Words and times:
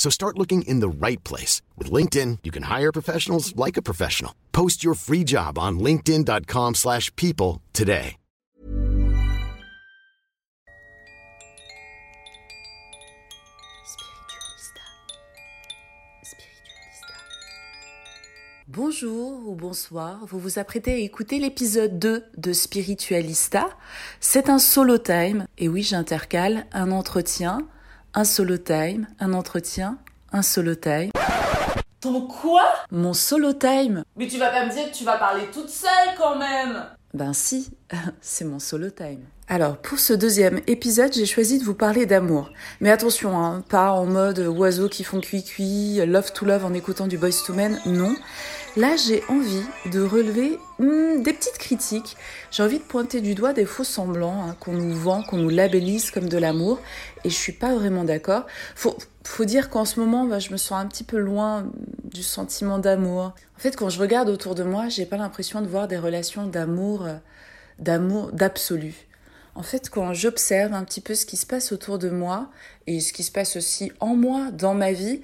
So 0.00 0.08
start 0.08 0.38
looking 0.38 0.62
in 0.62 0.80
the 0.80 0.88
right 0.88 1.22
place. 1.24 1.60
With 1.76 1.92
LinkedIn, 1.92 2.38
you 2.42 2.50
can 2.50 2.62
hire 2.62 2.90
professionals 2.90 3.54
like 3.54 3.76
a 3.76 3.82
professional. 3.82 4.32
Post 4.50 4.82
your 4.82 4.94
free 4.94 5.24
job 5.24 5.58
on 5.58 5.78
linkedin.com 5.78 6.76
slash 6.76 7.14
people 7.16 7.60
today. 7.74 8.16
Bonjour 18.72 19.48
ou 19.48 19.54
bonsoir, 19.56 20.24
vous 20.26 20.38
vous 20.38 20.60
apprêtez 20.60 20.92
à 20.92 20.96
écouter 20.96 21.40
l'épisode 21.40 21.98
2 21.98 22.24
de 22.38 22.52
Spiritualista. 22.52 23.68
C'est 24.20 24.48
un 24.48 24.60
solo 24.60 24.96
time, 24.96 25.44
et 25.58 25.68
oui 25.68 25.82
j'intercale 25.82 26.66
un 26.72 26.92
entretien, 26.92 27.66
un 28.14 28.24
solo 28.24 28.58
time, 28.58 29.06
un 29.20 29.32
entretien, 29.32 29.98
un 30.32 30.42
solo 30.42 30.74
time. 30.74 31.10
Ton 32.00 32.22
quoi? 32.22 32.64
Mon 32.90 33.12
solo 33.12 33.52
time 33.52 34.04
Mais 34.16 34.26
tu 34.26 34.38
vas 34.38 34.50
pas 34.50 34.64
me 34.64 34.72
dire 34.72 34.90
que 34.90 34.96
tu 34.96 35.04
vas 35.04 35.18
parler 35.18 35.44
toute 35.52 35.68
seule 35.68 36.14
quand 36.16 36.36
même 36.36 36.86
Ben 37.12 37.32
si, 37.32 37.70
c'est 38.20 38.44
mon 38.44 38.58
solo 38.58 38.90
time. 38.90 39.20
Alors, 39.48 39.76
pour 39.76 39.98
ce 39.98 40.12
deuxième 40.12 40.60
épisode, 40.66 41.12
j'ai 41.12 41.26
choisi 41.26 41.58
de 41.58 41.64
vous 41.64 41.74
parler 41.74 42.06
d'amour. 42.06 42.50
Mais 42.80 42.90
attention, 42.90 43.36
hein, 43.38 43.62
pas 43.68 43.90
en 43.90 44.06
mode 44.06 44.38
oiseaux 44.38 44.88
qui 44.88 45.04
font 45.04 45.20
cuit-cuit, 45.20 46.00
love 46.06 46.32
to 46.32 46.46
love 46.46 46.64
en 46.64 46.72
écoutant 46.72 47.06
du 47.06 47.18
Boys 47.18 47.42
to 47.46 47.52
Men, 47.52 47.80
non. 47.84 48.14
Là, 48.76 48.94
j'ai 48.96 49.24
envie 49.28 49.64
de 49.86 50.00
relever 50.00 50.56
hmm, 50.78 51.22
des 51.22 51.32
petites 51.32 51.58
critiques. 51.58 52.16
J'ai 52.52 52.62
envie 52.62 52.78
de 52.78 52.84
pointer 52.84 53.20
du 53.20 53.34
doigt 53.34 53.52
des 53.52 53.64
faux 53.64 53.82
semblants 53.82 54.44
hein, 54.44 54.56
qu'on 54.60 54.72
nous 54.72 54.94
vend, 54.94 55.24
qu'on 55.24 55.38
nous 55.38 55.48
labellise 55.48 56.12
comme 56.12 56.28
de 56.28 56.38
l'amour. 56.38 56.78
Et 57.24 57.30
je 57.30 57.34
suis 57.34 57.52
pas 57.52 57.74
vraiment 57.74 58.04
d'accord. 58.04 58.46
Faut, 58.76 58.96
faut 59.24 59.44
dire 59.44 59.70
qu'en 59.70 59.84
ce 59.84 59.98
moment, 59.98 60.24
bah, 60.24 60.38
je 60.38 60.52
me 60.52 60.56
sens 60.56 60.80
un 60.80 60.86
petit 60.86 61.02
peu 61.02 61.18
loin 61.18 61.66
du 62.04 62.22
sentiment 62.22 62.78
d'amour. 62.78 63.32
En 63.56 63.58
fait, 63.58 63.74
quand 63.74 63.88
je 63.88 63.98
regarde 63.98 64.28
autour 64.28 64.54
de 64.54 64.62
moi, 64.62 64.88
j'ai 64.88 65.04
pas 65.04 65.16
l'impression 65.16 65.62
de 65.62 65.66
voir 65.66 65.88
des 65.88 65.98
relations 65.98 66.46
d'amour, 66.46 67.06
euh, 67.06 67.14
d'amour, 67.80 68.30
d'absolu. 68.32 69.08
En 69.56 69.64
fait, 69.64 69.90
quand 69.90 70.14
j'observe 70.14 70.74
un 70.74 70.84
petit 70.84 71.00
peu 71.00 71.16
ce 71.16 71.26
qui 71.26 71.36
se 71.36 71.44
passe 71.44 71.72
autour 71.72 71.98
de 71.98 72.08
moi 72.08 72.50
et 72.86 73.00
ce 73.00 73.12
qui 73.12 73.24
se 73.24 73.32
passe 73.32 73.56
aussi 73.56 73.90
en 73.98 74.14
moi, 74.14 74.52
dans 74.52 74.74
ma 74.74 74.92
vie, 74.92 75.22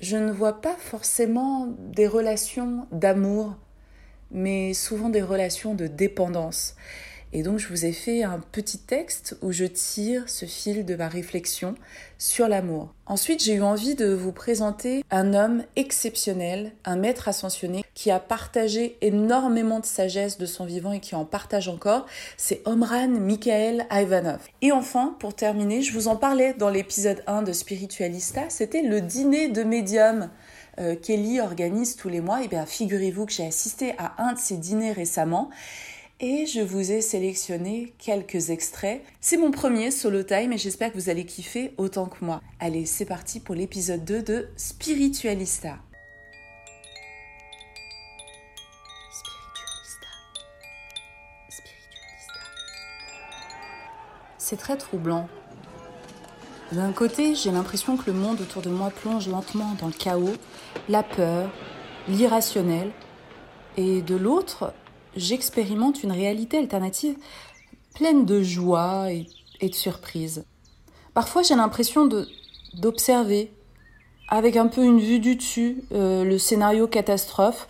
je 0.00 0.16
ne 0.16 0.30
vois 0.30 0.60
pas 0.60 0.76
forcément 0.78 1.66
des 1.78 2.06
relations 2.06 2.86
d'amour, 2.92 3.56
mais 4.30 4.74
souvent 4.74 5.08
des 5.08 5.22
relations 5.22 5.74
de 5.74 5.86
dépendance. 5.86 6.76
Et 7.32 7.42
donc 7.42 7.58
je 7.58 7.68
vous 7.68 7.84
ai 7.84 7.92
fait 7.92 8.22
un 8.22 8.40
petit 8.52 8.78
texte 8.78 9.36
où 9.42 9.52
je 9.52 9.64
tire 9.64 10.28
ce 10.28 10.46
fil 10.46 10.84
de 10.84 10.94
ma 10.94 11.08
réflexion 11.08 11.74
sur 12.16 12.48
l'amour. 12.48 12.94
Ensuite, 13.06 13.42
j'ai 13.42 13.54
eu 13.54 13.62
envie 13.62 13.94
de 13.94 14.12
vous 14.12 14.32
présenter 14.32 15.04
un 15.10 15.32
homme 15.32 15.62
exceptionnel, 15.76 16.72
un 16.84 16.96
maître 16.96 17.28
ascensionné 17.28 17.84
qui 17.94 18.10
a 18.10 18.18
partagé 18.18 18.98
énormément 19.00 19.80
de 19.80 19.86
sagesse 19.86 20.36
de 20.36 20.46
son 20.46 20.64
vivant 20.64 20.92
et 20.92 21.00
qui 21.00 21.14
en 21.14 21.24
partage 21.24 21.68
encore. 21.68 22.06
C'est 22.36 22.62
Omran 22.66 23.08
Mikhail 23.08 23.86
Ivanov. 23.90 24.40
Et 24.62 24.72
enfin, 24.72 25.16
pour 25.20 25.34
terminer, 25.34 25.80
je 25.82 25.92
vous 25.92 26.08
en 26.08 26.16
parlais 26.16 26.54
dans 26.54 26.70
l'épisode 26.70 27.22
1 27.26 27.42
de 27.42 27.52
Spiritualista, 27.52 28.42
c'était 28.48 28.82
le 28.82 29.00
dîner 29.00 29.48
de 29.48 29.62
médium. 29.62 30.30
Euh, 30.78 30.94
Kelly 30.94 31.40
organise 31.40 31.96
tous 31.96 32.08
les 32.08 32.20
mois, 32.20 32.42
et 32.42 32.48
bien 32.48 32.66
figurez-vous 32.66 33.26
que 33.26 33.32
j'ai 33.32 33.46
assisté 33.46 33.94
à 33.98 34.14
un 34.22 34.34
de 34.34 34.38
ces 34.38 34.56
dîners 34.56 34.92
récemment 34.92 35.50
et 36.20 36.46
je 36.46 36.60
vous 36.60 36.90
ai 36.90 37.00
sélectionné 37.00 37.94
quelques 37.98 38.50
extraits. 38.50 39.02
C'est 39.20 39.36
mon 39.36 39.50
premier 39.50 39.90
solo 39.90 40.22
time 40.22 40.52
et 40.52 40.58
j'espère 40.58 40.92
que 40.92 40.98
vous 40.98 41.10
allez 41.10 41.24
kiffer 41.24 41.74
autant 41.76 42.06
que 42.06 42.24
moi. 42.24 42.40
Allez, 42.58 42.86
c'est 42.86 43.04
parti 43.04 43.38
pour 43.38 43.54
l'épisode 43.54 44.04
2 44.04 44.22
de 44.22 44.48
Spiritualista. 44.56 45.78
Spiritualista. 49.12 50.08
Spiritualista. 51.48 52.40
C'est 54.38 54.56
très 54.56 54.76
troublant. 54.76 55.28
D'un 56.72 56.92
côté, 56.92 57.34
j'ai 57.34 57.52
l'impression 57.52 57.96
que 57.96 58.10
le 58.10 58.12
monde 58.12 58.40
autour 58.40 58.60
de 58.60 58.70
moi 58.70 58.90
plonge 58.90 59.28
lentement 59.28 59.74
dans 59.80 59.86
le 59.86 59.92
chaos, 59.92 60.34
la 60.88 61.02
peur, 61.02 61.50
l'irrationnel. 62.08 62.90
Et 63.76 64.02
de 64.02 64.16
l'autre, 64.16 64.74
j'expérimente 65.16 66.02
une 66.02 66.12
réalité 66.12 66.58
alternative 66.58 67.16
pleine 67.94 68.24
de 68.24 68.42
joie 68.42 69.10
et, 69.12 69.26
de 69.68 69.74
surprise. 69.74 70.44
Parfois, 71.14 71.42
j'ai 71.42 71.56
l'impression 71.56 72.08
d'observer 72.74 73.52
avec 74.28 74.56
un 74.56 74.66
peu 74.66 74.84
une 74.84 75.00
vue 75.00 75.18
du 75.18 75.36
dessus 75.36 75.82
euh, 75.92 76.22
le 76.22 76.38
scénario 76.38 76.86
catastrophe 76.86 77.66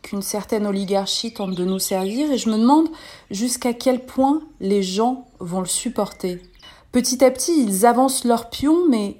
qu'une 0.00 0.22
certaine 0.22 0.66
oligarchie 0.66 1.34
tente 1.34 1.54
de 1.54 1.64
nous 1.64 1.78
servir 1.78 2.30
et 2.30 2.38
je 2.38 2.48
me 2.48 2.56
demande 2.56 2.88
jusqu'à 3.30 3.72
quel 3.72 4.04
point 4.04 4.42
les 4.60 4.82
gens 4.82 5.28
vont 5.38 5.60
le 5.60 5.66
supporter. 5.66 6.40
Petit 6.92 7.24
à 7.24 7.30
petit, 7.30 7.62
ils 7.62 7.86
avancent 7.86 8.24
leur 8.24 8.50
pion, 8.50 8.88
mais 8.88 9.16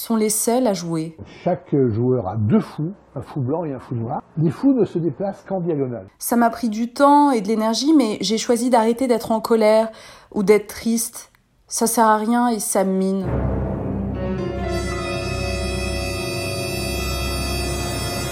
sont 0.00 0.16
les 0.16 0.28
seuls 0.28 0.66
à 0.66 0.74
jouer. 0.74 1.16
Chaque 1.44 1.72
joueur 1.72 2.26
a 2.26 2.36
deux 2.36 2.58
fous, 2.58 2.92
un 3.14 3.22
fou 3.22 3.40
blanc 3.40 3.64
et 3.64 3.72
un 3.72 3.78
fou 3.78 3.94
noir. 3.94 4.22
Les 4.36 4.50
fous 4.50 4.72
ne 4.72 4.84
se 4.84 4.98
déplacent 4.98 5.44
qu'en 5.48 5.60
diagonale. 5.60 6.08
Ça 6.18 6.34
m'a 6.34 6.50
pris 6.50 6.68
du 6.68 6.92
temps 6.92 7.30
et 7.30 7.40
de 7.40 7.46
l'énergie, 7.46 7.94
mais 7.94 8.18
j'ai 8.20 8.36
choisi 8.36 8.70
d'arrêter 8.70 9.06
d'être 9.06 9.30
en 9.30 9.40
colère 9.40 9.90
ou 10.32 10.42
d'être 10.42 10.66
triste. 10.66 11.30
Ça 11.68 11.86
sert 11.86 12.06
à 12.06 12.16
rien 12.16 12.48
et 12.48 12.58
ça 12.58 12.82
mine. 12.82 13.24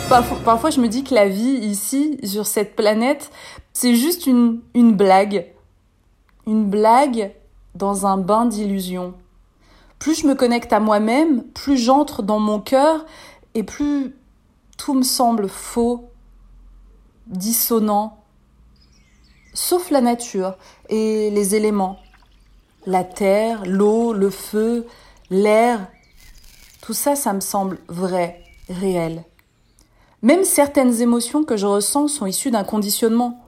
Parfois, 0.09 0.39
parfois, 0.45 0.71
je 0.71 0.81
me 0.81 0.89
dis 0.89 1.05
que 1.05 1.15
la 1.15 1.29
vie 1.29 1.59
ici, 1.63 2.19
sur 2.25 2.47
cette 2.47 2.75
planète, 2.75 3.31
c'est 3.73 3.95
juste 3.95 4.27
une, 4.27 4.61
une 4.75 4.97
blague. 4.97 5.47
Une 6.49 6.69
blague 6.69 7.33
dans 7.77 8.05
un 8.05 8.19
bain 8.19 8.47
d'illusions 8.47 9.15
plus 10.03 10.21
je 10.21 10.27
me 10.27 10.35
connecte 10.35 10.73
à 10.73 10.81
moi-même, 10.81 11.45
plus 11.45 11.77
j'entre 11.77 12.25
dans 12.25 12.41
mon 12.41 12.59
cœur 12.59 13.07
et 13.55 13.63
plus 13.63 14.17
tout 14.77 14.95
me 14.95 15.05
semble 15.05 15.49
faux, 15.49 16.11
dissonant, 17.29 18.19
sauf 19.55 19.93
la 19.93 20.01
nature 20.01 20.57
et 20.89 21.31
les 21.31 21.55
éléments. 21.55 22.01
La 22.85 23.05
terre, 23.05 23.63
l'eau, 23.65 24.13
le 24.13 24.29
feu, 24.29 24.89
l'air, 25.31 25.87
tout 26.81 26.95
ça, 26.95 27.15
ça 27.15 27.33
me 27.33 27.39
semble 27.39 27.79
vrai, 27.87 28.43
réel. 28.69 29.23
Même 30.21 30.43
certaines 30.43 31.01
émotions 31.01 31.45
que 31.45 31.57
je 31.57 31.67
ressens 31.67 32.09
sont 32.09 32.27
issues 32.27 32.51
d'un 32.51 32.65
conditionnement, 32.65 33.41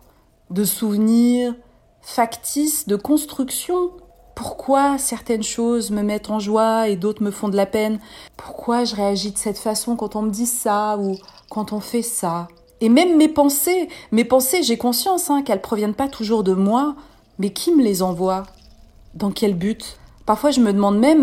de 0.50 0.62
souvenirs, 0.62 1.52
factice 2.00 2.86
de 2.86 2.94
construction. 2.94 3.90
Pourquoi 4.34 4.98
certaines 4.98 5.42
choses 5.42 5.90
me 5.90 6.02
mettent 6.02 6.30
en 6.30 6.40
joie 6.40 6.88
et 6.88 6.96
d'autres 6.96 7.22
me 7.22 7.30
font 7.30 7.48
de 7.48 7.56
la 7.56 7.66
peine? 7.66 8.00
Pourquoi 8.36 8.84
je 8.84 8.96
réagis 8.96 9.30
de 9.30 9.38
cette 9.38 9.58
façon 9.58 9.94
quand 9.94 10.16
on 10.16 10.22
me 10.22 10.30
dit 10.30 10.46
ça 10.46 10.98
ou 10.98 11.16
quand 11.50 11.72
on 11.72 11.80
fait 11.80 12.02
ça? 12.02 12.48
Et 12.80 12.88
même 12.88 13.16
mes 13.16 13.28
pensées, 13.28 13.88
mes 14.10 14.24
pensées, 14.24 14.62
j'ai 14.62 14.76
conscience 14.76 15.30
hein, 15.30 15.42
qu'elles 15.42 15.62
proviennent 15.62 15.94
pas 15.94 16.08
toujours 16.08 16.42
de 16.42 16.52
moi, 16.52 16.96
mais 17.38 17.50
qui 17.50 17.72
me 17.72 17.82
les 17.82 18.02
envoie? 18.02 18.42
Dans 19.14 19.30
quel 19.30 19.54
but? 19.54 19.98
Parfois 20.26 20.50
je 20.50 20.60
me 20.60 20.72
demande 20.72 20.98
même, 20.98 21.22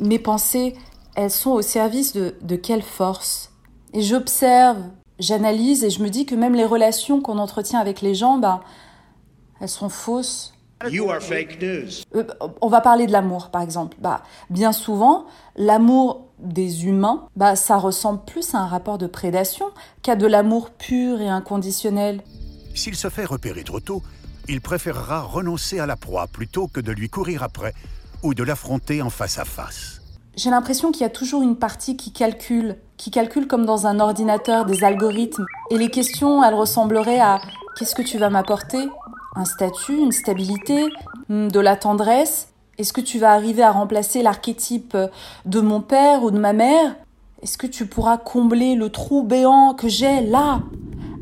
mes, 0.00 0.18
pensées, 0.18 0.74
elles 1.16 1.30
sont 1.30 1.50
au 1.50 1.62
service 1.62 2.14
de, 2.14 2.56
quelle 2.56 2.82
force? 2.82 3.50
Et 3.92 4.00
j'observe, 4.00 4.78
j'analyse 5.18 5.84
et 5.84 5.90
je 5.90 6.02
me 6.02 6.08
dis 6.08 6.24
que 6.24 6.34
même 6.34 6.54
les 6.54 6.64
relations 6.64 7.20
qu'on 7.20 7.38
entretient 7.38 7.80
avec 7.80 8.00
les 8.00 8.14
gens, 8.14 8.38
ben, 8.38 8.60
elles 9.60 9.68
sont 9.68 9.88
fausses. 9.88 10.53
You 10.90 11.10
are 11.10 11.20
fake 11.20 11.60
news. 11.62 12.02
Euh, 12.14 12.24
on 12.60 12.68
va 12.68 12.80
parler 12.80 13.06
de 13.06 13.12
l'amour, 13.12 13.50
par 13.50 13.62
exemple. 13.62 13.96
Bah, 14.00 14.22
bien 14.50 14.72
souvent, 14.72 15.26
l'amour 15.56 16.26
des 16.38 16.86
humains, 16.86 17.28
bah, 17.36 17.56
ça 17.56 17.76
ressemble 17.76 18.20
plus 18.24 18.54
à 18.54 18.58
un 18.58 18.66
rapport 18.66 18.98
de 18.98 19.06
prédation 19.06 19.66
qu'à 20.02 20.16
de 20.16 20.26
l'amour 20.26 20.70
pur 20.70 21.20
et 21.20 21.28
inconditionnel. 21.28 22.22
S'il 22.74 22.96
se 22.96 23.08
fait 23.08 23.24
repérer 23.24 23.62
trop 23.62 23.80
tôt, 23.80 24.02
il 24.48 24.60
préférera 24.60 25.22
renoncer 25.22 25.78
à 25.78 25.86
la 25.86 25.96
proie 25.96 26.26
plutôt 26.26 26.68
que 26.68 26.80
de 26.80 26.92
lui 26.92 27.08
courir 27.08 27.42
après 27.42 27.72
ou 28.22 28.34
de 28.34 28.42
l'affronter 28.42 29.00
en 29.00 29.10
face 29.10 29.38
à 29.38 29.44
face. 29.44 30.00
J'ai 30.36 30.50
l'impression 30.50 30.90
qu'il 30.90 31.02
y 31.02 31.06
a 31.06 31.10
toujours 31.10 31.42
une 31.42 31.56
partie 31.56 31.96
qui 31.96 32.12
calcule, 32.12 32.76
qui 32.96 33.10
calcule 33.10 33.46
comme 33.46 33.64
dans 33.64 33.86
un 33.86 34.00
ordinateur 34.00 34.66
des 34.66 34.82
algorithmes. 34.82 35.46
Et 35.70 35.78
les 35.78 35.90
questions, 35.90 36.42
elles 36.42 36.54
ressembleraient 36.54 37.20
à 37.20 37.40
qu'est-ce 37.78 37.94
que 37.94 38.02
tu 38.02 38.18
vas 38.18 38.30
m'apporter? 38.30 38.88
Un 39.34 39.44
statut, 39.44 39.96
une 39.96 40.12
stabilité, 40.12 40.88
hmm, 41.28 41.48
de 41.48 41.60
la 41.60 41.76
tendresse. 41.76 42.48
Est-ce 42.78 42.92
que 42.92 43.00
tu 43.00 43.18
vas 43.18 43.32
arriver 43.32 43.62
à 43.62 43.70
remplacer 43.70 44.22
l'archétype 44.22 44.96
de 45.44 45.60
mon 45.60 45.80
père 45.80 46.22
ou 46.24 46.30
de 46.30 46.38
ma 46.38 46.52
mère? 46.52 46.96
Est-ce 47.42 47.58
que 47.58 47.66
tu 47.66 47.86
pourras 47.86 48.16
combler 48.16 48.74
le 48.74 48.90
trou 48.90 49.22
béant 49.22 49.74
que 49.74 49.88
j'ai 49.88 50.22
là, 50.22 50.62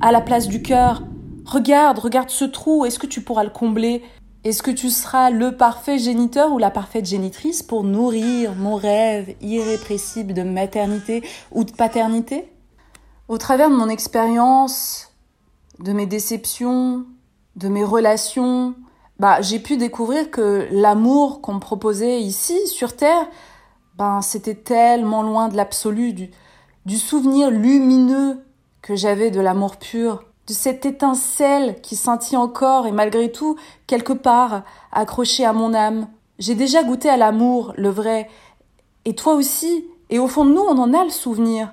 à 0.01 0.13
la 0.13 0.21
place 0.21 0.49
du 0.49 0.63
cœur? 0.63 1.03
Regarde, 1.45 1.99
regarde 1.99 2.31
ce 2.31 2.45
trou, 2.45 2.85
est-ce 2.85 2.99
que 2.99 3.07
tu 3.07 3.21
pourras 3.21 3.45
le 3.45 3.51
combler? 3.51 4.03
Est-ce 4.45 4.63
que 4.63 4.71
tu 4.71 4.91
seras 4.91 5.31
le 5.31 5.57
parfait 5.57 5.99
géniteur 5.99 6.53
ou 6.53 6.59
la 6.59 6.71
parfaite 6.71 7.07
génitrice 7.07 7.63
pour 7.63 7.85
nourrir 7.85 8.55
mon 8.57 8.77
rêve 8.77 9.35
irrépressible 9.41 10.33
de 10.35 10.43
maternité 10.43 11.23
ou 11.53 11.65
de 11.65 11.73
paternité? 11.73 12.53
Au 13.29 13.39
travers 13.39 13.71
de 13.71 13.77
mon 13.77 13.89
expérience, 13.89 15.13
de 15.79 15.93
mes 15.93 16.07
déceptions, 16.07 17.05
de 17.57 17.69
mes 17.69 17.85
relations, 17.85 18.75
bah, 19.19 19.41
j'ai 19.41 19.59
pu 19.59 19.77
découvrir 19.77 20.31
que 20.31 20.67
l'amour 20.71 21.41
qu'on 21.41 21.55
me 21.55 21.61
proposait 21.61 22.21
ici, 22.21 22.67
sur 22.67 22.97
Terre, 22.97 23.27
ben, 23.97 24.21
c'était 24.23 24.55
tellement 24.55 25.23
loin 25.23 25.49
de 25.49 25.57
l'absolu, 25.57 26.13
du, 26.13 26.31
du 26.87 26.97
souvenir 26.97 27.51
lumineux 27.51 28.45
que 28.81 28.97
j'avais 28.97 29.31
de 29.31 29.41
l'amour 29.41 29.77
pur, 29.77 30.25
de 30.47 30.53
cette 30.53 30.87
étincelle 30.87 31.81
qui 31.83 31.95
sentit 31.95 32.37
encore 32.37 32.87
et 32.87 32.93
malgré 32.93 33.31
tout, 33.31 33.57
quelque 33.87 34.13
part, 34.13 34.63
accrochée 34.91 35.45
à 35.45 35.53
mon 35.53 35.73
âme. 35.73 36.09
J'ai 36.39 36.55
déjà 36.55 36.83
goûté 36.83 37.09
à 37.09 37.17
l'amour, 37.17 37.75
le 37.77 37.91
vrai, 37.91 38.29
et 39.05 39.15
toi 39.15 39.35
aussi, 39.35 39.85
et 40.11 40.19
au 40.19 40.27
fond 40.27 40.45
de 40.45 40.53
nous, 40.53 40.63
on 40.63 40.79
en 40.79 40.93
a 40.95 41.05
le 41.05 41.11
souvenir. 41.11 41.73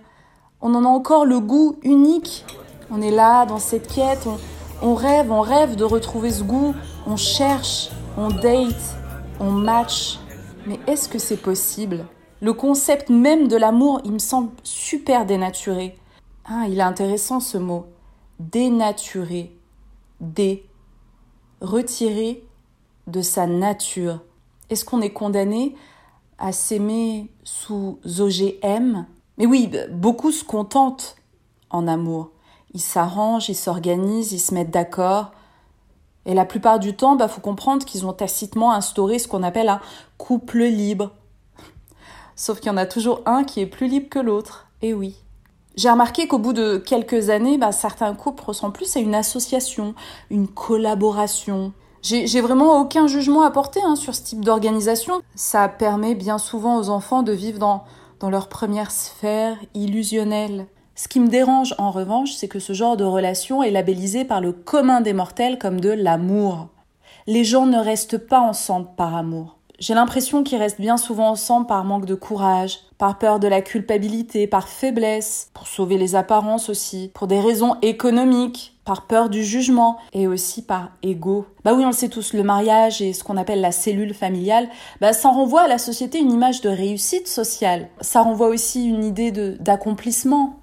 On 0.61 0.75
en 0.75 0.85
a 0.85 0.87
encore 0.87 1.25
le 1.25 1.39
goût 1.39 1.77
unique. 1.83 2.45
On 2.91 3.01
est 3.01 3.11
là, 3.11 3.45
dans 3.45 3.59
cette 3.59 3.87
quête, 3.87 4.27
on, 4.27 4.37
on 4.81 4.93
rêve, 4.93 5.31
on 5.31 5.41
rêve 5.41 5.75
de 5.75 5.83
retrouver 5.83 6.31
ce 6.31 6.43
goût, 6.43 6.73
on 7.05 7.15
cherche, 7.17 7.89
on 8.17 8.29
date, 8.29 8.95
on 9.39 9.51
match. 9.51 10.19
Mais 10.65 10.79
est-ce 10.87 11.09
que 11.09 11.19
c'est 11.19 11.37
possible? 11.37 12.05
Le 12.41 12.53
concept 12.53 13.09
même 13.09 13.47
de 13.47 13.57
l'amour, 13.57 14.01
il 14.05 14.13
me 14.13 14.19
semble 14.19 14.51
super 14.63 15.25
dénaturé. 15.25 15.97
Ah, 16.45 16.65
il 16.69 16.79
est 16.79 16.83
intéressant 16.83 17.39
ce 17.39 17.57
mot. 17.57 17.87
Dénaturé. 18.39 19.51
Dé. 20.21 20.65
Retiré 21.61 22.43
de 23.07 23.21
sa 23.21 23.47
nature. 23.47 24.21
Est-ce 24.69 24.85
qu'on 24.85 25.01
est 25.01 25.11
condamné 25.11 25.75
à 26.37 26.51
s'aimer 26.51 27.29
sous 27.43 27.99
OGM 28.05 29.05
Mais 29.37 29.45
oui, 29.45 29.69
beaucoup 29.91 30.31
se 30.31 30.45
contentent 30.45 31.17
en 31.69 31.87
amour 31.87 32.31
ils 32.73 32.81
s'arrangent, 32.81 33.49
ils 33.49 33.55
s'organisent, 33.55 34.31
ils 34.31 34.39
se 34.39 34.53
mettent 34.53 34.71
d'accord. 34.71 35.31
Et 36.25 36.33
la 36.33 36.45
plupart 36.45 36.79
du 36.79 36.95
temps, 36.95 37.15
bah, 37.15 37.27
faut 37.27 37.41
comprendre 37.41 37.85
qu'ils 37.85 38.05
ont 38.05 38.13
tacitement 38.13 38.71
instauré 38.71 39.19
ce 39.19 39.27
qu'on 39.27 39.43
appelle 39.43 39.69
un 39.69 39.81
couple 40.17 40.63
libre. 40.63 41.11
Sauf 42.35 42.59
qu'il 42.59 42.71
y 42.71 42.73
en 42.73 42.77
a 42.77 42.85
toujours 42.85 43.21
un 43.25 43.43
qui 43.43 43.61
est 43.61 43.65
plus 43.65 43.87
libre 43.87 44.09
que 44.09 44.19
l'autre. 44.19 44.67
Et 44.81 44.93
oui. 44.93 45.15
J'ai 45.75 45.89
remarqué 45.89 46.27
qu'au 46.27 46.39
bout 46.39 46.53
de 46.53 46.77
quelques 46.77 47.29
années, 47.29 47.57
bah, 47.57 47.71
certains 47.71 48.13
couples 48.13 48.43
ressemblent 48.43 48.73
plus 48.73 48.95
à 48.95 48.99
une 48.99 49.15
association, 49.15 49.95
une 50.29 50.47
collaboration. 50.47 51.73
J'ai 52.01 52.41
vraiment 52.41 52.79
aucun 52.79 53.07
jugement 53.07 53.41
à 53.41 53.51
porter 53.51 53.81
hein, 53.85 53.95
sur 53.95 54.15
ce 54.15 54.23
type 54.23 54.45
d'organisation. 54.45 55.21
Ça 55.35 55.67
permet 55.67 56.15
bien 56.15 56.37
souvent 56.37 56.77
aux 56.77 56.89
enfants 56.89 57.23
de 57.23 57.33
vivre 57.33 57.59
dans, 57.59 57.83
dans 58.19 58.29
leur 58.29 58.47
première 58.47 58.91
sphère 58.91 59.57
illusionnelle. 59.73 60.67
Ce 61.01 61.07
qui 61.07 61.21
me 61.21 61.29
dérange 61.29 61.73
en 61.77 61.91
revanche, 61.91 62.33
c'est 62.33 62.49
que 62.49 62.59
ce 62.59 62.73
genre 62.73 62.97
de 62.97 63.05
relation 63.05 63.63
est 63.63 63.71
labellisé 63.71 64.25
par 64.25 64.41
le 64.41 64.51
commun 64.51 64.99
des 64.99 65.13
mortels 65.13 65.57
comme 65.57 65.79
de 65.79 65.91
l'amour. 65.91 66.67
Les 67.25 67.45
gens 67.45 67.65
ne 67.65 67.77
restent 67.77 68.17
pas 68.17 68.41
ensemble 68.41 68.89
par 68.97 69.15
amour. 69.15 69.59
J'ai 69.79 69.93
l'impression 69.93 70.43
qu'ils 70.43 70.57
restent 70.57 70.81
bien 70.81 70.97
souvent 70.97 71.29
ensemble 71.29 71.67
par 71.67 71.85
manque 71.85 72.05
de 72.05 72.15
courage, 72.15 72.79
par 72.97 73.17
peur 73.17 73.39
de 73.39 73.47
la 73.47 73.61
culpabilité, 73.61 74.45
par 74.45 74.67
faiblesse, 74.67 75.49
pour 75.53 75.67
sauver 75.67 75.97
les 75.97 76.15
apparences 76.15 76.67
aussi, 76.67 77.11
pour 77.13 77.27
des 77.27 77.39
raisons 77.39 77.77
économiques, 77.81 78.77
par 78.83 79.07
peur 79.07 79.29
du 79.29 79.41
jugement 79.41 79.99
et 80.11 80.27
aussi 80.27 80.63
par 80.63 80.89
ego. 81.01 81.45
Bah 81.63 81.73
oui, 81.75 81.83
on 81.85 81.91
le 81.91 81.93
sait 81.93 82.09
tous, 82.09 82.33
le 82.33 82.43
mariage 82.43 83.01
et 83.01 83.13
ce 83.13 83.23
qu'on 83.23 83.37
appelle 83.37 83.61
la 83.61 83.71
cellule 83.71 84.13
familiale, 84.13 84.67
bah 84.99 85.13
ça 85.13 85.29
renvoie 85.29 85.61
à 85.61 85.67
la 85.69 85.77
société 85.77 86.19
une 86.19 86.33
image 86.33 86.59
de 86.59 86.69
réussite 86.69 87.29
sociale. 87.29 87.87
Ça 88.01 88.21
renvoie 88.21 88.47
aussi 88.49 88.85
une 88.85 89.05
idée 89.05 89.31
d'accomplissement, 89.31 90.58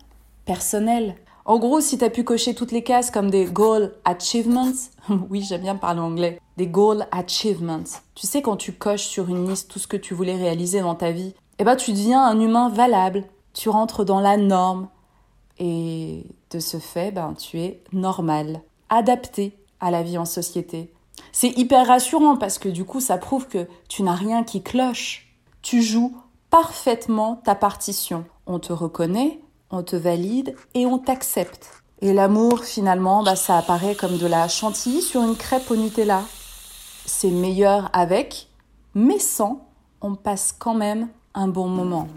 personnel. 0.46 1.16
En 1.44 1.58
gros, 1.58 1.80
si 1.80 1.98
tu 1.98 2.04
as 2.04 2.10
pu 2.10 2.24
cocher 2.24 2.54
toutes 2.54 2.72
les 2.72 2.82
cases 2.82 3.10
comme 3.10 3.30
des 3.30 3.44
goal 3.44 3.94
achievements, 4.04 4.72
oui, 5.30 5.42
j'aime 5.42 5.60
bien 5.60 5.76
parler 5.76 6.00
anglais, 6.00 6.40
des 6.56 6.66
goal 6.66 7.06
achievements. 7.12 7.84
Tu 8.14 8.26
sais, 8.26 8.42
quand 8.42 8.56
tu 8.56 8.72
coches 8.72 9.06
sur 9.06 9.28
une 9.28 9.48
liste 9.48 9.70
tout 9.70 9.78
ce 9.78 9.86
que 9.86 9.96
tu 9.96 10.14
voulais 10.14 10.34
réaliser 10.34 10.80
dans 10.80 10.94
ta 10.94 11.12
vie, 11.12 11.34
eh 11.58 11.64
ben, 11.64 11.76
tu 11.76 11.92
deviens 11.92 12.24
un 12.24 12.40
humain 12.40 12.68
valable. 12.68 13.24
Tu 13.52 13.68
rentres 13.68 14.04
dans 14.04 14.20
la 14.20 14.36
norme. 14.36 14.88
Et 15.58 16.24
de 16.50 16.58
ce 16.58 16.78
fait, 16.78 17.12
ben, 17.12 17.34
tu 17.34 17.60
es 17.60 17.82
normal, 17.92 18.60
adapté 18.88 19.56
à 19.80 19.90
la 19.90 20.02
vie 20.02 20.18
en 20.18 20.24
société. 20.24 20.92
C'est 21.32 21.56
hyper 21.56 21.86
rassurant 21.86 22.36
parce 22.36 22.58
que 22.58 22.68
du 22.68 22.84
coup, 22.84 23.00
ça 23.00 23.18
prouve 23.18 23.46
que 23.46 23.68
tu 23.88 24.02
n'as 24.02 24.14
rien 24.14 24.42
qui 24.42 24.62
cloche. 24.62 25.34
Tu 25.62 25.80
joues 25.80 26.16
parfaitement 26.50 27.36
ta 27.36 27.54
partition. 27.54 28.24
On 28.46 28.58
te 28.58 28.72
reconnaît, 28.72 29.40
on 29.70 29.82
te 29.82 29.96
valide 29.96 30.54
et 30.74 30.86
on 30.86 30.98
t'accepte. 30.98 31.82
Et 32.02 32.12
l'amour, 32.12 32.64
finalement, 32.64 33.22
bah, 33.22 33.36
ça 33.36 33.56
apparaît 33.56 33.94
comme 33.94 34.18
de 34.18 34.26
la 34.26 34.48
chantilly 34.48 35.02
sur 35.02 35.22
une 35.22 35.36
crêpe 35.36 35.70
au 35.70 35.76
Nutella. 35.76 36.22
C'est 37.06 37.30
meilleur 37.30 37.88
avec, 37.92 38.48
mais 38.94 39.18
sans, 39.18 39.66
on 40.02 40.14
passe 40.14 40.54
quand 40.58 40.74
même 40.74 41.08
un 41.34 41.48
bon 41.48 41.68
moment. 41.68 42.08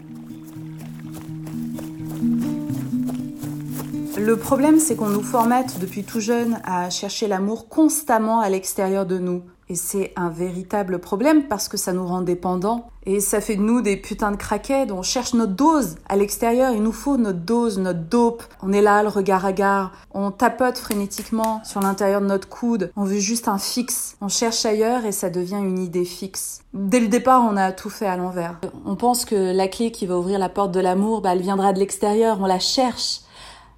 Le 4.18 4.36
problème, 4.36 4.78
c'est 4.78 4.96
qu'on 4.96 5.08
nous 5.08 5.22
formate 5.22 5.78
depuis 5.78 6.04
tout 6.04 6.20
jeune 6.20 6.60
à 6.64 6.90
chercher 6.90 7.26
l'amour 7.26 7.68
constamment 7.68 8.40
à 8.40 8.50
l'extérieur 8.50 9.06
de 9.06 9.18
nous. 9.18 9.42
Et 9.70 9.76
c'est 9.76 10.12
un 10.16 10.30
véritable 10.30 10.98
problème 10.98 11.44
parce 11.44 11.68
que 11.68 11.76
ça 11.76 11.92
nous 11.92 12.04
rend 12.04 12.22
dépendants. 12.22 12.90
Et 13.06 13.20
ça 13.20 13.40
fait 13.40 13.54
de 13.54 13.62
nous 13.62 13.82
des 13.82 13.96
putains 13.96 14.32
de 14.32 14.36
craquettes. 14.36 14.90
On 14.90 15.02
cherche 15.02 15.32
notre 15.32 15.52
dose 15.52 15.94
à 16.08 16.16
l'extérieur. 16.16 16.72
Il 16.72 16.82
nous 16.82 16.90
faut 16.90 17.16
notre 17.16 17.38
dose, 17.38 17.78
notre 17.78 18.00
dope. 18.00 18.42
On 18.62 18.72
est 18.72 18.82
là, 18.82 19.04
le 19.04 19.08
regard 19.08 19.46
à 19.46 19.52
gare. 19.52 19.92
On 20.12 20.32
tapote 20.32 20.76
frénétiquement 20.76 21.62
sur 21.62 21.80
l'intérieur 21.80 22.20
de 22.20 22.26
notre 22.26 22.48
coude. 22.48 22.90
On 22.96 23.04
veut 23.04 23.20
juste 23.20 23.46
un 23.46 23.58
fixe. 23.58 24.16
On 24.20 24.26
cherche 24.26 24.66
ailleurs 24.66 25.04
et 25.04 25.12
ça 25.12 25.30
devient 25.30 25.60
une 25.62 25.78
idée 25.78 26.04
fixe. 26.04 26.62
Dès 26.74 26.98
le 26.98 27.06
départ, 27.06 27.44
on 27.48 27.56
a 27.56 27.70
tout 27.70 27.90
fait 27.90 28.08
à 28.08 28.16
l'envers. 28.16 28.58
On 28.84 28.96
pense 28.96 29.24
que 29.24 29.54
la 29.54 29.68
clé 29.68 29.92
qui 29.92 30.04
va 30.04 30.18
ouvrir 30.18 30.40
la 30.40 30.48
porte 30.48 30.72
de 30.72 30.80
l'amour, 30.80 31.20
bah, 31.20 31.30
elle 31.34 31.42
viendra 31.42 31.72
de 31.72 31.78
l'extérieur. 31.78 32.38
On 32.40 32.46
la 32.46 32.58
cherche. 32.58 33.20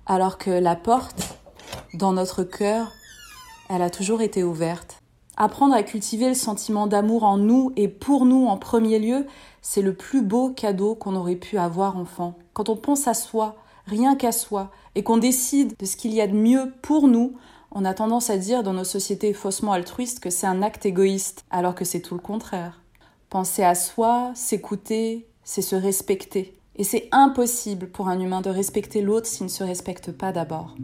Alors 0.06 0.38
que 0.38 0.48
la 0.48 0.74
porte, 0.74 1.36
dans 1.92 2.14
notre 2.14 2.44
cœur, 2.44 2.92
elle 3.68 3.82
a 3.82 3.90
toujours 3.90 4.22
été 4.22 4.42
ouverte. 4.42 5.01
Apprendre 5.36 5.74
à 5.74 5.82
cultiver 5.82 6.28
le 6.28 6.34
sentiment 6.34 6.86
d'amour 6.86 7.24
en 7.24 7.38
nous 7.38 7.72
et 7.76 7.88
pour 7.88 8.26
nous 8.26 8.46
en 8.46 8.58
premier 8.58 8.98
lieu, 8.98 9.26
c'est 9.62 9.82
le 9.82 9.94
plus 9.94 10.22
beau 10.22 10.50
cadeau 10.50 10.94
qu'on 10.94 11.16
aurait 11.16 11.36
pu 11.36 11.56
avoir 11.58 11.96
enfant. 11.96 12.34
Quand 12.52 12.68
on 12.68 12.76
pense 12.76 13.08
à 13.08 13.14
soi, 13.14 13.56
rien 13.86 14.14
qu'à 14.14 14.32
soi, 14.32 14.70
et 14.94 15.02
qu'on 15.02 15.16
décide 15.16 15.74
de 15.78 15.86
ce 15.86 15.96
qu'il 15.96 16.12
y 16.12 16.20
a 16.20 16.26
de 16.26 16.36
mieux 16.36 16.72
pour 16.82 17.08
nous, 17.08 17.34
On 17.74 17.86
a 17.86 17.94
tendance 17.94 18.28
à 18.28 18.36
dire 18.36 18.62
dans 18.62 18.74
nos 18.74 18.84
sociétés 18.84 19.32
faussement 19.32 19.72
altruistes 19.72 20.20
que 20.20 20.28
c'est 20.28 20.46
un 20.46 20.60
acte 20.60 20.84
égoïste, 20.84 21.44
alors 21.50 21.74
que 21.74 21.86
c'est 21.86 22.00
tout 22.00 22.14
le 22.14 22.20
contraire. 22.20 22.82
Penser 23.30 23.62
à 23.62 23.74
soi, 23.74 24.32
s'écouter, 24.34 25.26
c'est 25.42 25.62
se 25.62 25.74
respecter. 25.74 26.54
Et 26.76 26.84
c'est 26.84 27.08
impossible 27.12 27.88
pour 27.88 28.08
un 28.08 28.20
humain 28.20 28.42
de 28.42 28.50
respecter 28.50 29.00
l'autre 29.00 29.26
s'il 29.26 29.46
ne 29.46 29.50
se 29.50 29.64
respecte 29.64 30.12
pas 30.12 30.32
d'abord. 30.32 30.74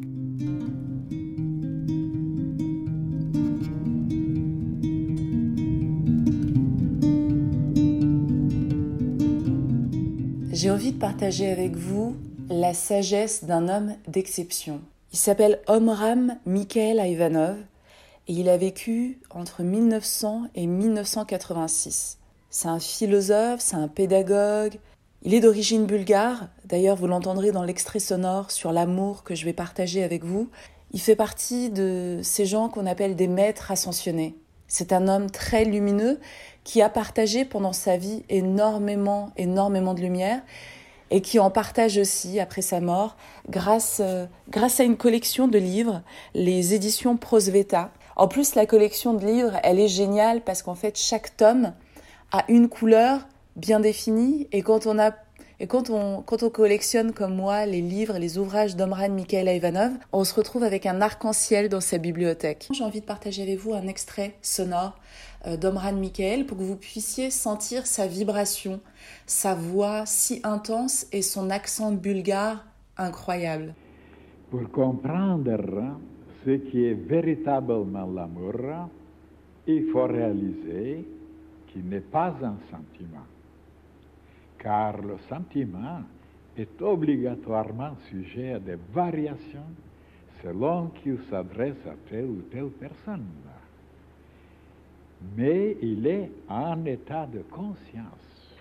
J'ai 10.61 10.73
envie 10.73 10.91
de 10.91 10.99
partager 10.99 11.49
avec 11.53 11.77
vous 11.77 12.17
la 12.51 12.75
sagesse 12.75 13.45
d'un 13.45 13.69
homme 13.69 13.95
d'exception. 14.09 14.81
Il 15.13 15.17
s'appelle 15.17 15.61
Omram 15.69 16.37
Mikhail 16.47 16.99
Ivanov 17.09 17.59
et 18.27 18.33
il 18.33 18.49
a 18.49 18.57
vécu 18.57 19.21
entre 19.31 19.63
1900 19.63 20.49
et 20.57 20.67
1986. 20.67 22.19
C'est 22.51 22.67
un 22.67 22.81
philosophe, 22.81 23.61
c'est 23.61 23.77
un 23.77 23.87
pédagogue. 23.87 24.81
Il 25.23 25.33
est 25.33 25.39
d'origine 25.39 25.87
bulgare, 25.87 26.49
d'ailleurs 26.65 26.97
vous 26.97 27.07
l'entendrez 27.07 27.53
dans 27.53 27.63
l'extrait 27.63 28.01
sonore 28.01 28.51
sur 28.51 28.73
l'amour 28.73 29.23
que 29.23 29.37
je 29.37 29.45
vais 29.45 29.53
partager 29.53 30.03
avec 30.03 30.25
vous. 30.25 30.51
Il 30.91 31.01
fait 31.01 31.15
partie 31.15 31.71
de 31.71 32.19
ces 32.25 32.47
gens 32.47 32.69
qu'on 32.69 32.87
appelle 32.87 33.15
des 33.15 33.29
maîtres 33.29 33.71
ascensionnés. 33.71 34.35
C'est 34.67 34.93
un 34.93 35.07
homme 35.07 35.31
très 35.31 35.65
lumineux 35.65 36.19
qui 36.69 36.83
a 36.83 36.91
partagé 36.91 37.47
pendant 37.47 37.73
sa 37.73 37.97
vie 37.97 38.25
énormément, 38.29 39.31
énormément 39.39 39.95
de 39.95 40.03
lumière 40.03 40.43
et 41.11 41.23
qui 41.23 41.39
en 41.39 41.51
partage 41.51 41.97
aussi 41.97 42.41
après 42.41 42.61
sa 42.61 42.83
mort 42.83 43.17
grâce, 43.49 44.03
euh, 44.05 44.27
grâce 44.51 44.79
à 44.79 44.85
une 44.85 44.99
collection 44.99 45.49
de 45.49 45.57
livres, 45.57 46.03
les 46.35 46.75
éditions 46.75 47.17
Prosveta. 47.17 47.91
En 48.17 48.29
plus, 48.29 48.55
la 48.55 48.67
collection 48.67 49.15
de 49.15 49.25
livres, 49.25 49.59
elle 49.63 49.81
est 49.81 49.89
géniale 49.89 50.43
parce 50.43 50.63
qu'en 50.63 50.75
fait, 50.75 50.99
chaque 50.99 51.35
tome 51.39 51.73
a 52.33 52.45
une 52.49 52.69
couleur 52.69 53.27
bien 53.57 53.81
définie 53.81 54.47
et 54.53 54.61
quand 54.61 54.87
on 54.87 54.99
a 54.99 55.13
et 55.61 55.67
quand 55.67 55.91
on, 55.91 56.23
quand 56.23 56.45
on 56.45 56.51
collectionne 56.51 57.13
comme 57.13 57.35
moi 57.35 57.67
les 57.67 57.81
livres 57.81 58.19
les 58.19 58.37
ouvrages 58.37 58.77
d'Omran 58.77 59.09
Mikhail 59.09 59.49
Ivanov, 59.57 59.93
on 60.13 60.23
se 60.23 60.35
retrouve 60.35 60.65
avec 60.65 60.85
un 60.85 61.01
arc-en-ciel 61.01 61.71
dans 61.71 61.81
sa 61.81 61.97
bibliothèque. 61.97 62.69
J'ai 62.73 62.85
envie 62.85 63.01
de 63.01 63.07
partager 63.07 63.43
avec 63.43 63.59
vous 63.59 63.73
un 63.73 63.87
extrait 63.89 64.37
sonore 64.43 64.99
d'Omran 65.47 65.93
Mikhail 65.93 66.45
pour 66.45 66.59
que 66.59 66.63
vous 66.63 66.77
puissiez 66.77 67.31
sentir 67.31 67.87
sa 67.87 68.07
vibration, 68.07 68.81
sa 69.27 69.55
voix 69.55 70.05
si 70.07 70.41
intense 70.43 71.07
et 71.13 71.23
son 71.23 71.51
accent 71.51 71.93
bulgare 71.93 72.65
incroyable. 72.97 73.75
Pour 74.51 74.71
comprendre 74.71 75.97
ce 76.45 76.51
qui 76.51 76.85
est 76.85 76.95
véritablement 76.95 78.07
l'amour, 78.07 78.89
il 79.67 79.85
faut 79.93 80.07
réaliser 80.07 81.07
qu'il 81.69 81.85
n'est 81.89 82.01
pas 82.01 82.35
un 82.43 82.57
sentiment 82.71 83.27
car 84.59 85.01
le 85.01 85.17
sentiment 85.29 86.03
est 86.57 86.83
obligatoirement 86.83 87.97
sujet 88.11 88.55
à 88.55 88.59
des 88.59 88.77
variations 88.93 89.71
selon 90.43 90.89
qu'il 90.89 91.19
s'adresse 91.31 91.87
à 91.87 91.95
telle 92.09 92.27
ou 92.27 92.43
telle 92.51 92.71
personne. 92.71 93.27
Mais 95.37 95.77
il 95.83 96.07
est 96.07 96.31
en 96.49 96.85
état 96.85 97.27
de 97.27 97.41
conscience, 97.51 98.57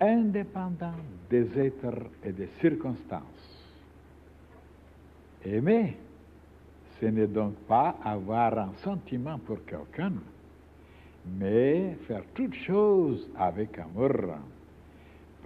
indépendant 0.00 1.00
des 1.28 1.58
êtres 1.58 2.06
et 2.24 2.32
des 2.32 2.48
circonstances. 2.60 3.22
Aimer, 5.44 5.96
ce 7.00 7.06
n'est 7.06 7.26
donc 7.26 7.54
pas 7.68 7.96
avoir 8.02 8.58
un 8.58 8.72
sentiment 8.82 9.38
pour 9.38 9.64
quelqu'un, 9.64 10.12
mais 11.38 11.96
faire 12.06 12.22
toutes 12.34 12.54
choses 12.54 13.28
avec 13.36 13.78
amour 13.78 14.38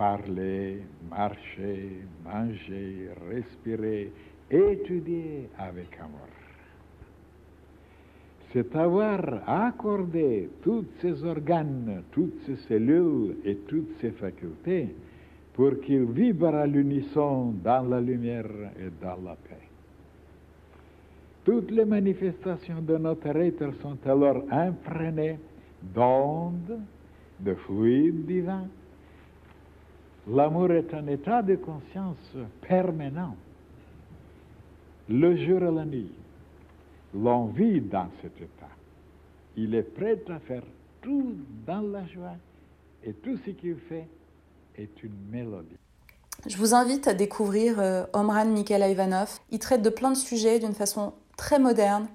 parler, 0.00 0.82
marcher, 1.10 2.06
manger, 2.24 3.10
respirer, 3.28 4.10
étudier 4.50 5.50
avec 5.58 5.94
amour. 6.00 6.49
C'est 8.52 8.74
avoir 8.74 9.48
accordé 9.48 10.48
tous 10.62 10.84
ces 11.00 11.24
organes, 11.24 12.02
toutes 12.10 12.40
ces 12.46 12.56
cellules 12.68 13.36
et 13.44 13.56
toutes 13.68 13.92
ces 14.00 14.10
facultés 14.10 14.94
pour 15.54 15.80
qu'ils 15.80 16.06
vibrent 16.06 16.54
à 16.54 16.66
l'unisson 16.66 17.54
dans 17.62 17.88
la 17.88 18.00
lumière 18.00 18.50
et 18.78 18.90
dans 19.00 19.18
la 19.24 19.36
paix. 19.36 19.68
Toutes 21.44 21.70
les 21.70 21.84
manifestations 21.84 22.82
de 22.82 22.96
notre 22.96 23.36
être 23.36 23.72
sont 23.80 23.98
alors 24.04 24.42
imprégnées 24.50 25.38
d'ondes, 25.94 26.80
de 27.40 27.54
fluides 27.54 28.26
divins, 28.26 28.68
L'amour 30.28 30.70
est 30.72 30.92
un 30.94 31.06
état 31.06 31.42
de 31.42 31.56
conscience 31.56 32.36
permanent. 32.60 33.34
Le 35.08 35.36
jour 35.36 35.62
et 35.62 35.74
la 35.74 35.84
nuit, 35.84 36.12
l'on 37.14 37.46
vit 37.46 37.80
dans 37.80 38.08
cet 38.22 38.36
état. 38.36 38.68
Il 39.56 39.74
est 39.74 39.82
prêt 39.82 40.20
à 40.28 40.38
faire 40.38 40.62
tout 41.02 41.34
dans 41.66 41.80
la 41.80 42.06
joie 42.06 42.36
et 43.04 43.12
tout 43.12 43.36
ce 43.44 43.50
qu'il 43.50 43.76
fait 43.76 44.08
est 44.76 45.02
une 45.02 45.16
mélodie. 45.30 45.76
Je 46.46 46.56
vous 46.56 46.74
invite 46.74 47.06
à 47.08 47.14
découvrir 47.14 47.80
euh, 47.80 48.04
Omran 48.12 48.46
Mikhail 48.46 48.90
Ivanov. 48.90 49.40
Il 49.50 49.58
traite 49.58 49.82
de 49.82 49.90
plein 49.90 50.10
de 50.10 50.16
sujets 50.16 50.58
d'une 50.58 50.74
façon 50.74 51.12
très 51.36 51.58
moderne, 51.58 52.08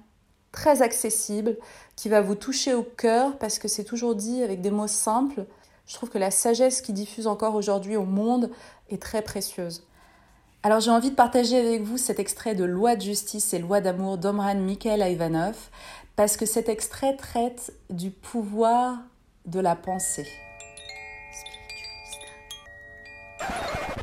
très 0.50 0.82
accessible, 0.82 1.56
qui 1.94 2.08
va 2.08 2.20
vous 2.20 2.34
toucher 2.34 2.74
au 2.74 2.82
cœur 2.82 3.38
parce 3.38 3.58
que 3.58 3.68
c'est 3.68 3.84
toujours 3.84 4.16
dit 4.16 4.42
avec 4.42 4.60
des 4.60 4.70
mots 4.70 4.88
simples 4.88 5.46
je 5.86 5.94
trouve 5.94 6.10
que 6.10 6.18
la 6.18 6.30
sagesse 6.30 6.80
qui 6.80 6.92
diffuse 6.92 7.26
encore 7.26 7.54
aujourd'hui 7.54 7.96
au 7.96 8.04
monde 8.04 8.50
est 8.90 9.00
très 9.00 9.22
précieuse. 9.22 9.86
Alors 10.62 10.80
j'ai 10.80 10.90
envie 10.90 11.10
de 11.10 11.14
partager 11.14 11.58
avec 11.58 11.82
vous 11.82 11.96
cet 11.96 12.18
extrait 12.18 12.54
de 12.54 12.64
Loi 12.64 12.96
de 12.96 13.02
justice 13.02 13.54
et 13.54 13.58
loi 13.58 13.80
d'amour 13.80 14.18
d'Omran 14.18 14.56
Mikhail 14.56 15.00
Ivanov 15.12 15.56
parce 16.16 16.36
que 16.36 16.46
cet 16.46 16.68
extrait 16.68 17.16
traite 17.16 17.72
du 17.90 18.10
pouvoir 18.10 18.96
de 19.44 19.60
la 19.60 19.76
pensée. 19.76 20.26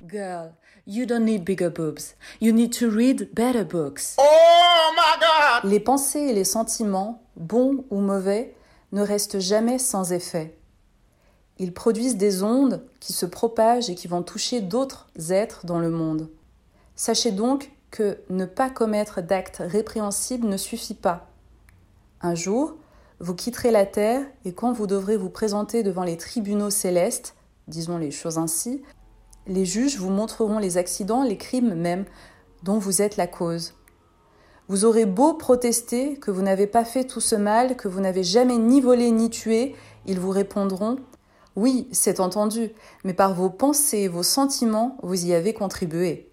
Girl, 0.08 0.54
you 0.86 1.06
don't 1.06 1.26
need 1.26 1.44
bigger 1.44 1.70
boobs. 1.70 2.16
You 2.40 2.54
need 2.54 2.72
to 2.80 2.90
read 2.90 3.34
better 3.34 3.64
books. 3.64 4.16
Oh 4.20 4.92
my 4.96 5.20
God! 5.20 5.70
Les 5.70 5.80
pensées 5.80 6.20
et 6.20 6.34
les 6.34 6.44
sentiments, 6.44 7.24
bons 7.36 7.84
ou 7.90 8.00
mauvais, 8.00 8.56
ne 8.92 9.02
restent 9.02 9.40
jamais 9.40 9.80
sans 9.80 10.14
effet. 10.14 10.56
Ils 11.58 11.74
produisent 11.74 12.18
des 12.18 12.44
ondes 12.44 12.86
qui 13.00 13.12
se 13.12 13.26
propagent 13.26 13.90
et 13.90 13.96
qui 13.96 14.08
vont 14.08 14.24
toucher 14.24 14.62
d'autres 14.62 15.08
êtres 15.30 15.66
dans 15.66 15.80
le 15.80 15.90
monde. 15.90 16.30
Sachez 16.96 17.32
donc 17.32 17.72
que 17.92 18.18
ne 18.30 18.46
pas 18.46 18.70
commettre 18.70 19.22
d'actes 19.22 19.62
répréhensibles 19.64 20.48
ne 20.48 20.58
suffit 20.58 20.94
pas. 20.94 21.28
Un 22.22 22.36
jour, 22.36 22.76
vous 23.20 23.36
quitterez 23.36 23.72
la 23.72 23.86
Terre 23.86 24.26
et 24.46 24.54
quand 24.54 24.72
vous 24.72 24.88
devrez 24.88 25.18
vous 25.18 25.30
présenter 25.30 25.84
devant 25.84 26.04
les 26.04 26.18
tribunaux 26.18 26.70
célestes, 26.70 27.36
disons 27.68 27.98
les 27.98 28.12
choses 28.12 28.38
ainsi, 28.38 28.82
les 29.48 29.66
juges 29.66 29.98
vous 29.98 30.10
montreront 30.10 30.60
les 30.60 30.78
accidents, 30.78 31.24
les 31.24 31.38
crimes 31.38 31.74
même, 31.74 32.06
dont 32.64 32.78
vous 32.78 33.02
êtes 33.02 33.18
la 33.18 33.28
cause. 33.28 33.74
Vous 34.70 34.86
aurez 34.86 35.06
beau 35.06 35.34
protester 35.34 36.16
que 36.16 36.32
vous 36.32 36.42
n'avez 36.42 36.68
pas 36.68 36.86
fait 36.86 37.04
tout 37.04 37.20
ce 37.20 37.36
mal, 37.36 37.76
que 37.76 37.88
vous 37.88 38.00
n'avez 38.00 38.24
jamais 38.24 38.58
ni 38.58 38.80
volé 38.80 39.12
ni 39.12 39.30
tué, 39.30 39.76
ils 40.06 40.20
vous 40.20 40.32
répondront 40.32 40.98
oui, 41.56 41.88
c'est 41.92 42.20
entendu, 42.20 42.72
mais 43.04 43.14
par 43.14 43.36
vos 43.36 43.50
pensées 43.50 44.00
et 44.00 44.08
vos 44.08 44.24
sentiments, 44.24 44.98
vous 45.04 45.28
y 45.28 45.36
avez 45.36 45.54
contribué. 45.54 46.33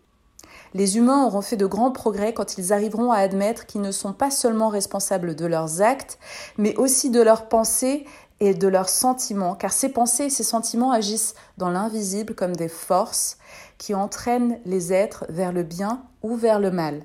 Les 0.72 0.96
humains 0.96 1.24
auront 1.24 1.42
fait 1.42 1.56
de 1.56 1.66
grands 1.66 1.90
progrès 1.90 2.32
quand 2.32 2.56
ils 2.56 2.72
arriveront 2.72 3.10
à 3.10 3.18
admettre 3.18 3.66
qu'ils 3.66 3.80
ne 3.80 3.90
sont 3.90 4.12
pas 4.12 4.30
seulement 4.30 4.68
responsables 4.68 5.34
de 5.34 5.46
leurs 5.46 5.82
actes, 5.82 6.18
mais 6.58 6.76
aussi 6.76 7.10
de 7.10 7.20
leurs 7.20 7.48
pensées 7.48 8.06
et 8.38 8.54
de 8.54 8.68
leurs 8.68 8.88
sentiments, 8.88 9.54
car 9.54 9.72
ces 9.72 9.90
pensées 9.90 10.24
et 10.24 10.30
ces 10.30 10.44
sentiments 10.44 10.92
agissent 10.92 11.34
dans 11.58 11.70
l'invisible 11.70 12.34
comme 12.34 12.54
des 12.54 12.68
forces 12.68 13.36
qui 13.78 13.94
entraînent 13.94 14.60
les 14.64 14.92
êtres 14.92 15.26
vers 15.28 15.52
le 15.52 15.62
bien 15.62 16.02
ou 16.22 16.36
vers 16.36 16.60
le 16.60 16.70
mal. 16.70 17.02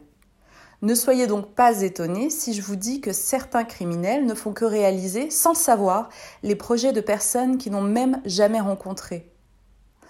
Ne 0.81 0.93
soyez 0.93 1.25
donc 1.25 1.55
pas 1.55 1.81
étonnés 1.81 2.29
si 2.29 2.53
je 2.53 2.61
vous 2.61 2.75
dis 2.75 3.01
que 3.01 3.11
certains 3.11 3.63
criminels 3.63 4.25
ne 4.25 4.35
font 4.35 4.53
que 4.53 4.65
réaliser, 4.65 5.29
sans 5.31 5.51
le 5.51 5.57
savoir, 5.57 6.09
les 6.43 6.55
projets 6.55 6.93
de 6.93 7.01
personnes 7.01 7.57
qui 7.57 7.71
n'ont 7.71 7.81
même 7.81 8.21
jamais 8.25 8.59
rencontré. 8.59 9.33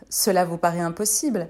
Cela 0.09 0.43
vous 0.43 0.57
paraît 0.57 0.81
impossible 0.81 1.49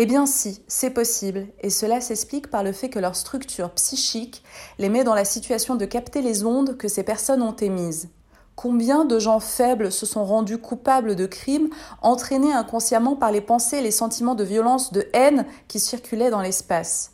Eh 0.00 0.06
bien 0.06 0.26
si, 0.26 0.62
c'est 0.68 0.90
possible, 0.90 1.48
et 1.60 1.70
cela 1.70 2.00
s'explique 2.00 2.50
par 2.50 2.62
le 2.62 2.70
fait 2.70 2.88
que 2.88 3.00
leur 3.00 3.16
structure 3.16 3.72
psychique 3.72 4.44
les 4.78 4.90
met 4.90 5.02
dans 5.02 5.16
la 5.16 5.24
situation 5.24 5.74
de 5.74 5.86
capter 5.86 6.22
les 6.22 6.44
ondes 6.44 6.76
que 6.76 6.86
ces 6.86 7.02
personnes 7.02 7.42
ont 7.42 7.56
émises. 7.56 8.08
Combien 8.54 9.04
de 9.04 9.18
gens 9.18 9.40
faibles 9.40 9.90
se 9.90 10.06
sont 10.06 10.24
rendus 10.24 10.58
coupables 10.58 11.16
de 11.16 11.26
crimes 11.26 11.68
entraînés 12.00 12.52
inconsciemment 12.52 13.16
par 13.16 13.32
les 13.32 13.40
pensées 13.40 13.78
et 13.78 13.82
les 13.82 13.90
sentiments 13.90 14.36
de 14.36 14.44
violence, 14.44 14.92
de 14.92 15.08
haine 15.14 15.46
qui 15.66 15.80
circulaient 15.80 16.30
dans 16.30 16.42
l'espace? 16.42 17.10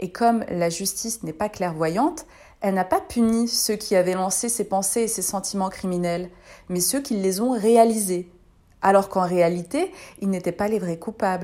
Et 0.00 0.10
comme 0.10 0.44
la 0.48 0.70
justice 0.70 1.22
n'est 1.22 1.32
pas 1.32 1.48
clairvoyante, 1.48 2.26
elle 2.60 2.74
n'a 2.74 2.84
pas 2.84 3.00
puni 3.00 3.46
ceux 3.46 3.76
qui 3.76 3.94
avaient 3.94 4.14
lancé 4.14 4.48
ces 4.48 4.64
pensées 4.64 5.02
et 5.02 5.08
ces 5.08 5.22
sentiments 5.22 5.70
criminels, 5.70 6.28
mais 6.68 6.80
ceux 6.80 7.00
qui 7.00 7.14
les 7.14 7.40
ont 7.40 7.52
réalisés, 7.52 8.28
alors 8.82 9.08
qu'en 9.08 9.28
réalité, 9.28 9.92
ils 10.20 10.28
n'étaient 10.30 10.50
pas 10.50 10.66
les 10.66 10.80
vrais 10.80 10.98
coupables. 10.98 11.43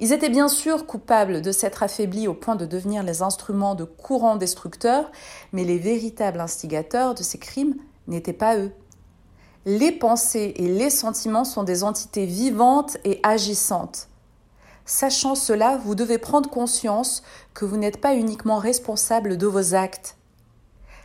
Ils 0.00 0.12
étaient 0.12 0.28
bien 0.28 0.48
sûr 0.48 0.86
coupables 0.86 1.42
de 1.42 1.50
s'être 1.50 1.82
affaiblis 1.82 2.28
au 2.28 2.34
point 2.34 2.54
de 2.54 2.66
devenir 2.66 3.02
les 3.02 3.22
instruments 3.22 3.74
de 3.74 3.84
courants 3.84 4.36
destructeurs, 4.36 5.10
mais 5.52 5.64
les 5.64 5.78
véritables 5.78 6.40
instigateurs 6.40 7.14
de 7.14 7.22
ces 7.22 7.38
crimes 7.38 7.74
n'étaient 8.06 8.32
pas 8.32 8.56
eux. 8.56 8.72
Les 9.66 9.90
pensées 9.90 10.54
et 10.56 10.68
les 10.68 10.90
sentiments 10.90 11.44
sont 11.44 11.64
des 11.64 11.82
entités 11.82 12.26
vivantes 12.26 12.96
et 13.04 13.18
agissantes. 13.24 14.08
Sachant 14.86 15.34
cela, 15.34 15.76
vous 15.76 15.94
devez 15.94 16.16
prendre 16.16 16.48
conscience 16.48 17.22
que 17.52 17.64
vous 17.64 17.76
n'êtes 17.76 18.00
pas 18.00 18.14
uniquement 18.14 18.58
responsable 18.58 19.36
de 19.36 19.46
vos 19.46 19.74
actes. 19.74 20.16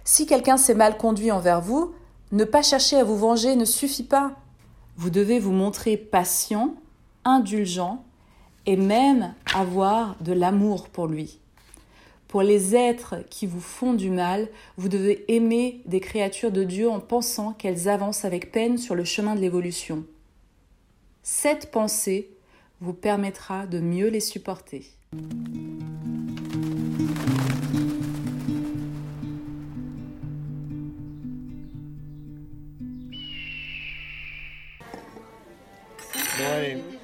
Si 0.05 0.25
quelqu'un 0.25 0.57
s'est 0.57 0.75
mal 0.75 0.97
conduit 0.97 1.31
envers 1.31 1.61
vous, 1.61 1.93
ne 2.31 2.45
pas 2.45 2.61
chercher 2.61 2.97
à 2.97 3.03
vous 3.03 3.17
venger 3.17 3.55
ne 3.55 3.65
suffit 3.65 4.03
pas. 4.03 4.33
Vous 4.97 5.09
devez 5.09 5.39
vous 5.39 5.51
montrer 5.51 5.97
patient, 5.97 6.75
indulgent 7.25 8.03
et 8.65 8.77
même 8.77 9.33
avoir 9.53 10.15
de 10.21 10.33
l'amour 10.33 10.89
pour 10.89 11.07
lui. 11.07 11.39
Pour 12.27 12.41
les 12.41 12.75
êtres 12.75 13.17
qui 13.29 13.45
vous 13.45 13.59
font 13.59 13.93
du 13.93 14.09
mal, 14.09 14.49
vous 14.77 14.89
devez 14.89 15.23
aimer 15.27 15.81
des 15.85 15.99
créatures 15.99 16.51
de 16.51 16.63
Dieu 16.63 16.89
en 16.89 16.99
pensant 16.99 17.53
qu'elles 17.53 17.89
avancent 17.89 18.25
avec 18.25 18.51
peine 18.51 18.77
sur 18.77 18.95
le 18.95 19.03
chemin 19.03 19.35
de 19.35 19.39
l'évolution. 19.39 20.03
Cette 21.21 21.71
pensée 21.71 22.29
vous 22.81 22.93
permettra 22.93 23.67
de 23.67 23.79
mieux 23.79 24.07
les 24.07 24.19
supporter. 24.19 24.83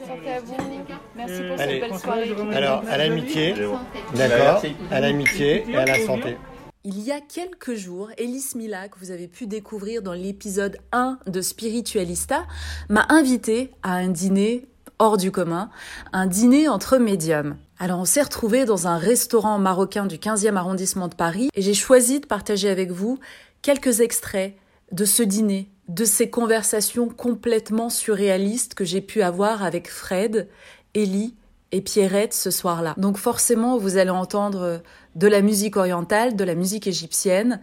Santé 0.09 0.31
à 0.31 0.39
vous. 0.39 0.55
Merci 1.15 1.41
pour 1.43 1.59
Allez. 1.59 1.81
cette 1.81 1.89
belle 1.91 1.99
soirée. 1.99 2.55
Alors, 2.55 2.83
à 2.89 2.97
l'amitié, 2.97 3.53
d'accord 4.15 4.63
À 4.89 4.99
l'amitié 5.01 5.65
et 5.69 5.75
à 5.75 5.85
la 5.85 6.03
santé. 6.03 6.35
Il 6.83 6.99
y 6.99 7.11
a 7.11 7.19
quelques 7.21 7.75
jours, 7.75 8.09
Elise 8.17 8.55
Mila, 8.55 8.87
que 8.87 8.97
vous 8.97 9.11
avez 9.11 9.27
pu 9.27 9.45
découvrir 9.45 10.01
dans 10.01 10.13
l'épisode 10.13 10.77
1 10.93 11.19
de 11.27 11.41
Spiritualista, 11.41 12.47
m'a 12.89 13.05
invité 13.09 13.69
à 13.83 13.93
un 13.93 14.07
dîner 14.07 14.65
hors 14.97 15.17
du 15.17 15.31
commun, 15.31 15.69
un 16.11 16.25
dîner 16.25 16.67
entre 16.67 16.97
médiums. 16.97 17.57
Alors 17.77 17.99
on 17.99 18.05
s'est 18.05 18.23
retrouvés 18.23 18.65
dans 18.65 18.87
un 18.87 18.97
restaurant 18.97 19.59
marocain 19.59 20.07
du 20.07 20.15
15e 20.15 20.55
arrondissement 20.55 21.07
de 21.07 21.15
Paris 21.15 21.49
et 21.53 21.61
j'ai 21.61 21.75
choisi 21.75 22.19
de 22.19 22.25
partager 22.25 22.69
avec 22.69 22.89
vous 22.89 23.19
quelques 23.61 23.99
extraits 23.99 24.55
de 24.91 25.05
ce 25.05 25.21
dîner, 25.21 25.69
de 25.89 26.06
ces 26.06 26.30
conversations 26.30 27.10
complètement 27.10 27.89
surréalistes 27.89 28.75
que 28.75 28.86
j'ai 28.86 29.02
pu 29.02 29.23
avoir 29.23 29.63
avec 29.63 29.89
Fred, 29.89 30.47
Ellie 30.93 31.36
et 31.71 31.82
Pierrette 31.82 32.34
ce 32.34 32.52
soir-là. 32.52 32.93
Donc 32.97 33.17
forcément, 33.17 33.78
vous 33.78 33.97
allez 33.97 34.12
entendre 34.12 34.82
de 35.15 35.27
la 35.27 35.41
musique 35.41 35.77
orientale, 35.77 36.35
de 36.35 36.43
la 36.43 36.55
musique 36.55 36.87
égyptienne. 36.87 37.59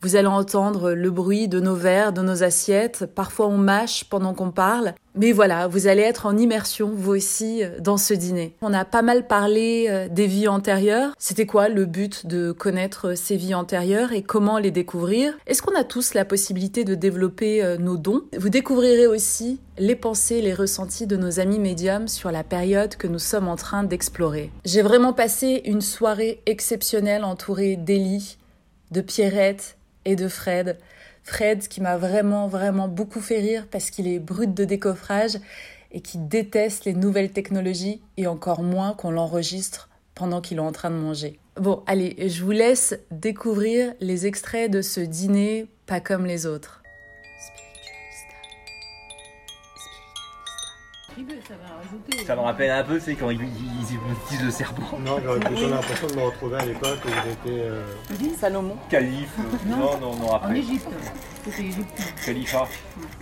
Vous 0.00 0.14
allez 0.14 0.28
entendre 0.28 0.92
le 0.92 1.10
bruit 1.10 1.48
de 1.48 1.58
nos 1.58 1.74
verres, 1.74 2.12
de 2.12 2.22
nos 2.22 2.44
assiettes. 2.44 3.06
Parfois, 3.06 3.48
on 3.48 3.58
mâche 3.58 4.04
pendant 4.04 4.32
qu'on 4.32 4.52
parle. 4.52 4.94
Mais 5.16 5.32
voilà, 5.32 5.66
vous 5.66 5.88
allez 5.88 6.02
être 6.02 6.26
en 6.26 6.36
immersion, 6.36 6.92
vous 6.94 7.16
aussi, 7.16 7.62
dans 7.80 7.96
ce 7.96 8.14
dîner. 8.14 8.54
On 8.62 8.72
a 8.72 8.84
pas 8.84 9.02
mal 9.02 9.26
parlé 9.26 9.86
euh, 9.88 10.08
des 10.08 10.28
vies 10.28 10.46
antérieures. 10.46 11.12
C'était 11.18 11.46
quoi 11.46 11.68
le 11.68 11.86
but 11.86 12.26
de 12.26 12.52
connaître 12.52 13.16
ces 13.16 13.36
vies 13.36 13.54
antérieures 13.54 14.12
et 14.12 14.22
comment 14.22 14.58
les 14.58 14.70
découvrir? 14.70 15.36
Est-ce 15.48 15.62
qu'on 15.62 15.74
a 15.74 15.82
tous 15.82 16.14
la 16.14 16.24
possibilité 16.24 16.84
de 16.84 16.94
développer 16.94 17.64
euh, 17.64 17.78
nos 17.78 17.96
dons? 17.96 18.22
Vous 18.38 18.50
découvrirez 18.50 19.08
aussi 19.08 19.58
les 19.78 19.96
pensées, 19.96 20.40
les 20.40 20.54
ressentis 20.54 21.06
de 21.08 21.16
nos 21.16 21.40
amis 21.40 21.58
médiums 21.58 22.06
sur 22.06 22.30
la 22.30 22.44
période 22.44 22.94
que 22.96 23.06
nous 23.06 23.18
sommes 23.18 23.48
en 23.48 23.56
train 23.56 23.82
d'explorer. 23.82 24.50
J'ai 24.64 24.82
vraiment 24.82 25.12
passé 25.12 25.62
une 25.64 25.80
soirée 25.80 26.42
exceptionnelle 26.46 26.87
entourée 26.96 27.76
d'Elie, 27.76 28.38
de 28.90 29.00
Pierrette 29.00 29.76
et 30.04 30.16
de 30.16 30.28
Fred. 30.28 30.78
Fred 31.22 31.68
qui 31.68 31.80
m'a 31.80 31.98
vraiment 31.98 32.48
vraiment 32.48 32.88
beaucoup 32.88 33.20
fait 33.20 33.40
rire 33.40 33.66
parce 33.70 33.90
qu'il 33.90 34.08
est 34.08 34.18
brut 34.18 34.54
de 34.54 34.64
décoffrage 34.64 35.38
et 35.92 36.00
qui 36.00 36.18
déteste 36.18 36.84
les 36.84 36.94
nouvelles 36.94 37.32
technologies 37.32 38.00
et 38.16 38.26
encore 38.26 38.62
moins 38.62 38.94
qu'on 38.94 39.10
l'enregistre 39.10 39.88
pendant 40.14 40.40
qu'il 40.40 40.58
est 40.58 40.60
en 40.60 40.72
train 40.72 40.90
de 40.90 40.96
manger. 40.96 41.38
Bon, 41.56 41.82
allez, 41.86 42.28
je 42.28 42.42
vous 42.42 42.52
laisse 42.52 42.98
découvrir 43.10 43.92
les 44.00 44.26
extraits 44.26 44.70
de 44.70 44.80
ce 44.80 45.00
dîner 45.00 45.66
pas 45.86 46.00
comme 46.00 46.24
les 46.24 46.46
autres. 46.46 46.82
Ça 52.26 52.36
me 52.36 52.40
rappelle 52.40 52.70
un 52.70 52.84
peu, 52.84 52.98
c'est 53.00 53.14
quand 53.14 53.30
ils, 53.30 53.40
ils 53.40 53.94
hypnotisent 53.94 54.44
le 54.44 54.50
serpent. 54.50 54.98
Non, 55.04 55.18
j'aurais 55.24 55.40
plutôt 55.40 55.68
l'impression 55.68 56.06
de 56.06 56.14
me 56.14 56.22
retrouver 56.22 56.56
à 56.56 56.64
l'époque 56.64 56.98
où 57.04 57.08
j'étais. 57.08 57.60
euh, 57.60 57.82
Salomon. 58.38 58.76
Calife. 58.88 59.32
euh, 59.38 59.70
Non, 59.70 59.98
non, 60.00 60.16
non, 60.16 60.32
après. 60.34 60.58
Égypte. 60.58 60.88
C'était 61.44 61.62
égyptien. 61.62 62.04
Khalifa. 62.24 62.66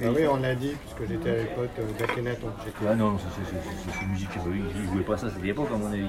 Ah 0.03 0.07
oui, 0.15 0.27
on 0.29 0.37
l'a 0.37 0.55
dit, 0.55 0.73
puisque 0.81 1.11
j'étais 1.11 1.31
à 1.31 1.37
l'époque 1.37 1.71
euh, 1.79 1.99
d'Akhenaton. 1.99 2.49
J'étais- 2.65 2.87
Ah 2.91 2.95
non, 2.95 3.13
non, 3.13 3.19
ça, 3.19 3.25
c'est- 3.37 3.45
c'est 3.57 3.91
c'est- 3.93 3.99
c'est 4.01 4.07
musique. 4.07 4.29
euh, 4.37 4.51
Ils 4.55 4.83
ils 4.83 4.93
jouaient 4.93 5.03
pas 5.05 5.17
ça, 5.17 5.29
c'était 5.31 5.47
l'époque 5.47 5.69
à 5.73 5.77
mon 5.77 5.87
avis. 5.93 6.09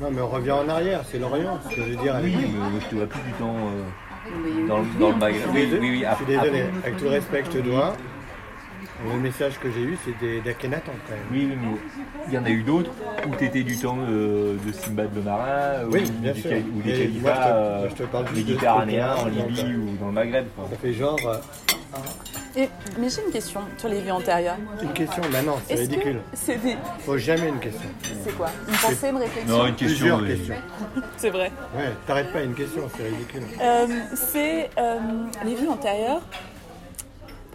Non, 0.00 0.10
mais 0.12 0.20
on 0.20 0.28
revient 0.28 0.52
en 0.52 0.68
arrière, 0.68 1.00
c'est 1.10 1.18
l'Orient, 1.18 1.58
ce 1.68 1.74
que 1.74 1.82
je 1.82 1.90
veux 1.90 1.96
dire. 1.96 2.16
Oui, 2.22 2.34
avec- 2.34 2.48
mais 2.52 2.80
je 2.80 2.86
te 2.86 2.94
vois 2.94 3.06
plus 3.06 3.20
du 3.22 3.32
temps 3.32 3.56
euh, 3.56 4.66
dans, 4.68 4.78
le- 4.78 4.84
dans 5.00 5.08
le 5.08 5.14
Je 5.14 5.18
magasin. 5.18 5.44
Oui, 5.52 5.68
oui, 5.72 5.78
oui. 5.80 5.98
je 6.00 6.04
après- 6.06 6.24
suis 6.24 6.26
désolé. 6.38 6.64
Avec 6.84 6.96
tout 6.98 7.04
le 7.04 7.10
respect 7.10 7.40
que 7.40 7.46
je 7.46 7.58
te 7.58 7.58
dois, 7.58 7.94
le 9.04 9.18
message 9.20 9.58
que 9.60 9.70
j'ai 9.70 9.80
eu, 9.82 9.98
c'était 10.04 10.40
d'Akhenaton 10.40 10.92
quand 11.06 11.14
même. 11.14 11.24
Oui, 11.30 11.48
oui, 11.50 11.58
mais 11.60 11.68
il 12.28 12.34
y 12.34 12.38
en 12.38 12.44
a 12.44 12.50
eu 12.50 12.62
d'autres 12.62 12.90
où 13.26 13.34
tu 13.36 13.44
étais 13.44 13.62
du 13.62 13.76
temps 13.78 13.96
de, 13.96 14.56
de 14.66 14.72
Simbad 14.72 15.10
le 15.14 15.22
marin, 15.22 15.84
Oui, 15.90 16.04
ou, 16.04 16.12
bien 16.22 16.32
du 16.32 16.40
sûr. 16.40 16.50
ou 16.76 16.82
des 16.82 16.92
califats 16.92 17.20
moi, 17.22 17.34
je 17.34 17.38
te- 17.38 17.48
euh, 17.48 17.78
moi, 17.78 17.88
je 17.90 17.94
te 17.94 18.02
parle 18.04 18.26
juste 18.28 18.36
de 18.38 18.42
ce 18.42 18.48
méditerranéens 18.50 19.14
en 19.16 19.26
Libye 19.26 19.62
donc, 19.62 19.88
ou 19.88 19.96
dans 20.00 20.06
le 20.06 20.12
Maghreb. 20.12 20.46
quoi. 20.56 20.66
Ça 20.70 20.76
fait 20.76 20.92
genre. 20.92 21.18
euh, 21.26 21.36
Et, 22.56 22.68
mais 22.98 23.08
j'ai 23.08 23.22
une 23.24 23.32
question 23.32 23.60
sur 23.76 23.88
les 23.88 24.00
vies 24.00 24.10
antérieures. 24.10 24.56
une 24.82 24.92
question, 24.92 25.22
bah 25.32 25.42
non, 25.42 25.54
c'est 25.66 25.74
Est-ce 25.74 25.82
ridicule. 25.82 26.14
que 26.16 26.20
c'est 26.36 26.56
des... 26.56 26.76
Faut 27.06 27.18
jamais 27.18 27.48
une 27.48 27.60
question. 27.60 27.88
C'est 28.24 28.36
quoi 28.36 28.48
Une 28.68 28.74
pensée, 28.74 29.08
une 29.10 29.16
réflexion 29.18 29.56
Non, 29.58 29.66
une 29.68 29.74
question. 29.76 30.18
Oui. 30.22 30.38
C'est 31.16 31.30
vrai. 31.30 31.50
Ouais, 31.76 31.90
t'arrêtes 32.06 32.32
pas 32.32 32.42
une 32.42 32.54
question, 32.54 32.82
c'est 32.96 33.02
ridicule. 33.04 33.42
Euh, 33.60 33.86
c'est 34.14 34.70
euh, 34.78 34.98
les 35.44 35.54
vies 35.56 35.66
antérieures. 35.68 36.20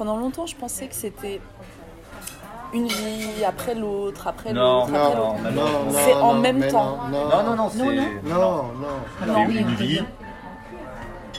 Pendant 0.04 0.18
longtemps, 0.18 0.46
je 0.46 0.56
pensais 0.58 0.88
que 0.88 0.96
c'était 0.96 1.40
une 2.74 2.88
vie 2.88 3.46
après 3.48 3.74
l'autre, 3.74 4.28
après 4.28 4.52
Non, 4.52 4.82
l'autre, 4.82 4.94
après 4.94 5.16
non, 5.16 5.28
l'autre. 5.30 5.44
non, 5.44 5.52
non, 5.52 5.86
non, 5.86 5.92
C'est 5.94 6.14
en 6.16 6.34
non, 6.34 6.42
même 6.42 6.68
temps. 6.68 6.98
Non, 7.10 7.30
Non, 7.30 7.44
non, 7.46 7.56
non, 7.56 7.70
c'est. 7.70 7.78
Non, 7.86 7.94
non. 7.94 8.04
Non, 8.26 8.64
non. 8.82 8.88
C'est 9.22 9.26
Non, 9.28 9.48
une 9.50 9.76
vie 9.76 10.02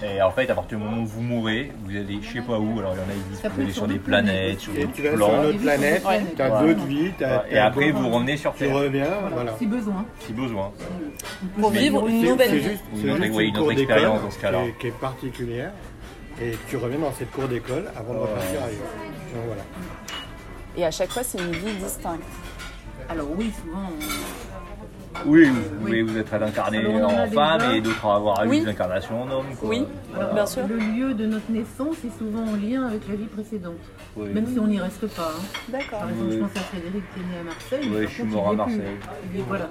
Et 0.03 0.23
en 0.23 0.31
fait, 0.31 0.49
à 0.49 0.55
partir 0.55 0.79
du 0.79 0.83
moment 0.85 1.03
où 1.03 1.07
vous 1.07 1.21
mourrez, 1.21 1.73
vous 1.85 1.91
allez 1.91 2.21
je 2.23 2.33
sais 2.33 2.41
pas 2.41 2.59
où. 2.59 2.79
Alors 2.79 2.95
il 2.95 2.97
y 2.97 3.01
en 3.01 3.05
a 3.05 3.13
qui 3.13 3.29
disent 3.29 3.51
vous 3.55 3.61
allez 3.61 3.73
sur 3.73 3.87
des 3.87 3.99
planètes, 3.99 4.61
sur 4.61 4.73
d'autres 4.73 4.93
tu 4.95 5.03
vas 5.03 5.09
sur 5.11 5.17
plans. 5.19 5.43
une 5.43 5.49
autre 5.51 5.59
planète, 5.61 6.03
tu 6.35 6.43
as 6.43 6.51
d'autres 6.63 6.85
vies, 6.87 7.13
Et 7.51 7.59
après, 7.59 7.91
vous 7.91 8.09
revenez 8.09 8.37
sur 8.39 8.55
Tu 8.55 8.61
Terre, 8.65 8.77
reviens, 8.77 9.07
voilà. 9.31 9.53
Si 9.59 9.67
besoin. 9.67 10.07
si 10.21 10.33
besoin. 10.33 10.73
Pour 11.61 11.69
vivre 11.69 12.09
une 12.09 12.23
nouvelle 12.23 12.55
vie. 12.55 12.63
c'est 12.63 12.71
juste 12.71 12.85
oui, 13.35 13.49
une 13.49 13.59
autre 13.59 13.73
expérience 13.73 14.23
dans 14.23 14.31
ce 14.31 14.39
cas-là. 14.39 14.61
qui 14.81 14.87
est 14.87 14.99
particulière. 14.99 15.73
Et 16.41 16.53
tu 16.69 16.77
reviens 16.77 16.99
dans 16.99 17.13
cette 17.13 17.31
cour 17.31 17.47
d'école 17.49 17.85
avant 17.97 18.15
de 18.15 18.19
repartir 18.21 18.63
ailleurs. 18.63 18.93
Donc 19.35 19.45
voilà. 19.47 19.63
Et 20.77 20.85
à 20.85 20.91
chaque 20.91 21.11
fois, 21.11 21.23
c'est 21.23 21.39
une 21.39 21.53
vie 21.53 21.75
distincte. 21.75 22.23
Alors 23.09 23.29
oui, 23.37 23.53
souvent. 23.63 23.89
Oui, 25.27 25.45
vous 25.49 25.77
pouvez 25.79 26.03
vous 26.03 26.19
être 26.19 26.35
incarné 26.35 26.85
on 26.89 27.05
en 27.05 27.27
femme 27.29 27.71
et 27.73 27.81
d'autres 27.81 28.05
avoir 28.05 28.45
eu 28.45 28.49
Oui. 28.49 28.61
des 28.63 28.69
incarnations 28.71 29.23
en 29.23 29.31
homme. 29.31 29.47
Quoi. 29.61 29.69
Oui, 29.69 29.87
Voilà. 30.13 30.33
bien 30.33 30.47
sûr. 30.47 30.67
Le 30.67 30.77
lieu 30.77 31.15
de 31.15 31.25
notre 31.27 31.49
naissance 31.53 31.97
est 32.05 32.19
souvent 32.19 32.43
en 32.43 32.57
lien 32.57 32.85
avec 32.89 33.07
la 33.09 33.15
vie 33.15 33.27
précédente. 33.27 33.75
Oui. 34.17 34.31
Même 34.31 34.47
si 34.53 34.59
on 34.59 34.67
n'y 34.67 34.81
reste 34.81 35.07
pas. 35.15 35.31
hein. 35.39 35.43
D'accord. 35.69 36.01
Par 36.01 36.09
exemple, 36.11 36.31
Oui. 36.31 36.37
je 36.37 36.41
pense 36.41 36.57
à 36.57 36.61
Frédéric 36.67 37.05
qui 37.15 37.21
est 37.21 37.23
né 37.23 37.39
à 37.41 37.45
Marseille. 37.45 37.81
Oui, 37.85 37.97
mais 38.01 38.07
je 38.09 38.13
suis 38.13 38.23
mort 38.25 38.51
il 38.55 38.61
à 38.61 38.65
plus. 38.65 38.75
Marseille. 38.77 38.97
Voilà. 39.47 39.69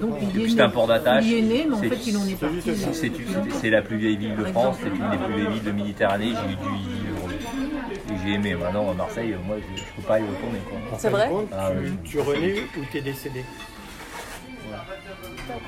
Donc 0.00 0.14
c'est 0.48 0.60
un 0.60 0.68
port 0.70 0.86
d'attache. 0.86 1.24
Il 1.26 1.34
est 1.34 1.42
né, 1.42 1.66
mais 1.68 1.74
en 1.76 1.80
C'est- 1.80 1.88
fait, 1.88 2.06
il 2.10 2.16
en 2.16 2.26
est 2.26 2.34
parti. 2.38 2.76
ça. 2.76 2.88
C'est 3.60 3.70
la 3.70 3.82
plus 3.82 3.96
vieille 3.96 4.16
ville 4.16 4.34
de 4.36 4.44
France, 4.44 4.76
c'est 4.82 4.88
une 4.88 5.10
des 5.10 5.16
plus 5.24 5.34
vieilles 5.34 5.52
villes 5.52 5.62
de 5.64 5.72
Méditerranée. 5.72 6.32
J'ai 6.32 6.52
eu 6.52 6.56
dû 6.56 6.76
y 6.76 6.88
vivre. 6.88 7.28
Et 8.10 8.16
j'ai 8.26 8.34
aimé. 8.34 8.54
Maintenant, 8.54 8.90
à 8.90 8.94
Marseille, 8.94 9.34
moi, 9.46 9.56
je, 9.58 9.80
je 9.80 9.86
peux 9.96 10.02
pas 10.02 10.18
y 10.18 10.22
retourner. 10.22 10.58
C'est 10.98 11.08
vrai 11.10 11.28
Ah 11.52 11.70
tu, 11.72 11.78
oui. 11.90 11.92
tu 12.04 12.18
renais 12.20 12.54
ou 12.78 12.84
t'es 12.92 13.00
décédé. 13.00 13.44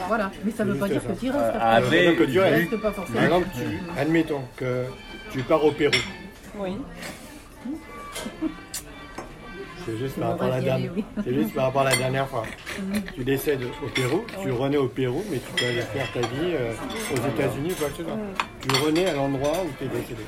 Voilà. 0.08 0.30
Mais 0.44 0.50
ça 0.50 0.64
ne 0.64 0.72
veut 0.72 0.78
pas 0.78 0.88
dire 0.88 1.02
ça. 1.02 1.12
que 1.12 1.18
tu 1.20 1.26
y 1.26 1.30
restes. 1.30 1.42
Euh, 1.44 1.58
après, 1.60 2.06
Donc, 2.06 2.16
tu 2.26 2.32
tu 2.32 2.40
restes. 2.40 2.70
restes 2.70 2.82
pas 2.82 2.92
forcément. 2.92 3.16
Par 3.18 3.24
exemple, 3.24 3.46
tu, 3.56 4.00
admettons 4.00 4.42
que 4.56 4.84
tu 5.30 5.42
pars 5.42 5.64
au 5.64 5.70
Pérou. 5.72 5.92
Oui. 6.58 6.76
C'est 9.86 9.96
juste, 9.98 10.18
par 10.18 10.30
rapport 10.30 10.46
à 10.46 10.50
la 10.50 10.60
dernière- 10.60 10.90
oui. 10.96 11.04
c'est 11.24 11.32
juste 11.34 11.54
par 11.54 11.64
rapport 11.66 11.82
à 11.82 11.90
la 11.90 11.96
dernière 11.96 12.26
fois. 12.28 12.42
Tu 13.14 13.22
décèdes 13.22 13.62
au 13.62 13.86
Pérou, 13.94 14.24
tu 14.42 14.50
renais 14.50 14.76
au 14.78 14.88
Pérou, 14.88 15.22
mais 15.30 15.38
tu 15.38 15.52
peux 15.52 15.64
aller 15.64 15.80
faire 15.82 16.10
ta 16.12 16.20
vie 16.20 16.26
euh, 16.54 16.72
aux 17.12 17.16
États-Unis 17.28 17.70
ou 17.70 17.74
quoi 17.76 17.88
que 17.90 17.96
ce 17.98 18.02
soit. 18.02 18.18
Tu 18.60 18.84
renais 18.84 19.06
à 19.06 19.12
l'endroit 19.14 19.52
où 19.64 19.68
tu 19.78 19.84
es 19.84 19.88
décédé. 19.88 20.22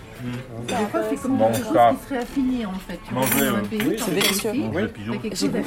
Des 0.69 0.75
fois, 0.75 1.01
c'est 1.11 1.17
comme 1.21 1.37
Bon, 1.39 1.47
quelque 1.51 1.65
chose 1.65 1.75
ça. 1.75 1.91
qui 2.01 2.05
serait 2.09 2.19
affiné 2.19 2.67
en 2.67 2.73
fait. 2.75 3.01
Tu 3.07 3.15
Manger, 3.15 3.47
dans 3.51 3.57
un 3.57 3.61
pays, 3.65 3.83
Oui, 3.89 3.97
c'est 3.99 4.15
délicieux. 4.15 4.53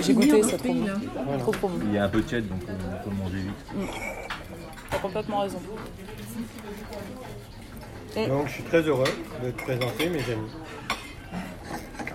J'ai 0.02 0.14
goûté, 0.14 0.44
c'est 0.44 0.58
trop 0.58 0.74
bon. 0.74 1.70
Il 1.86 1.94
y 1.94 1.98
a 1.98 2.06
un 2.06 2.10
peu 2.10 2.22
de 2.22 2.26
tiède, 2.28 2.48
donc 2.48 2.60
on 2.64 3.10
peut 3.10 3.16
manger 3.18 3.38
vite. 3.40 3.90
T'as 4.90 4.98
complètement 5.00 5.40
raison. 5.40 5.60
Donc 8.16 8.48
je 8.48 8.52
suis 8.54 8.64
très 8.64 8.82
heureux 8.82 9.04
de 9.44 9.52
te 9.52 9.62
présenter 9.64 10.10
mes 10.10 10.20
amis. 10.20 10.52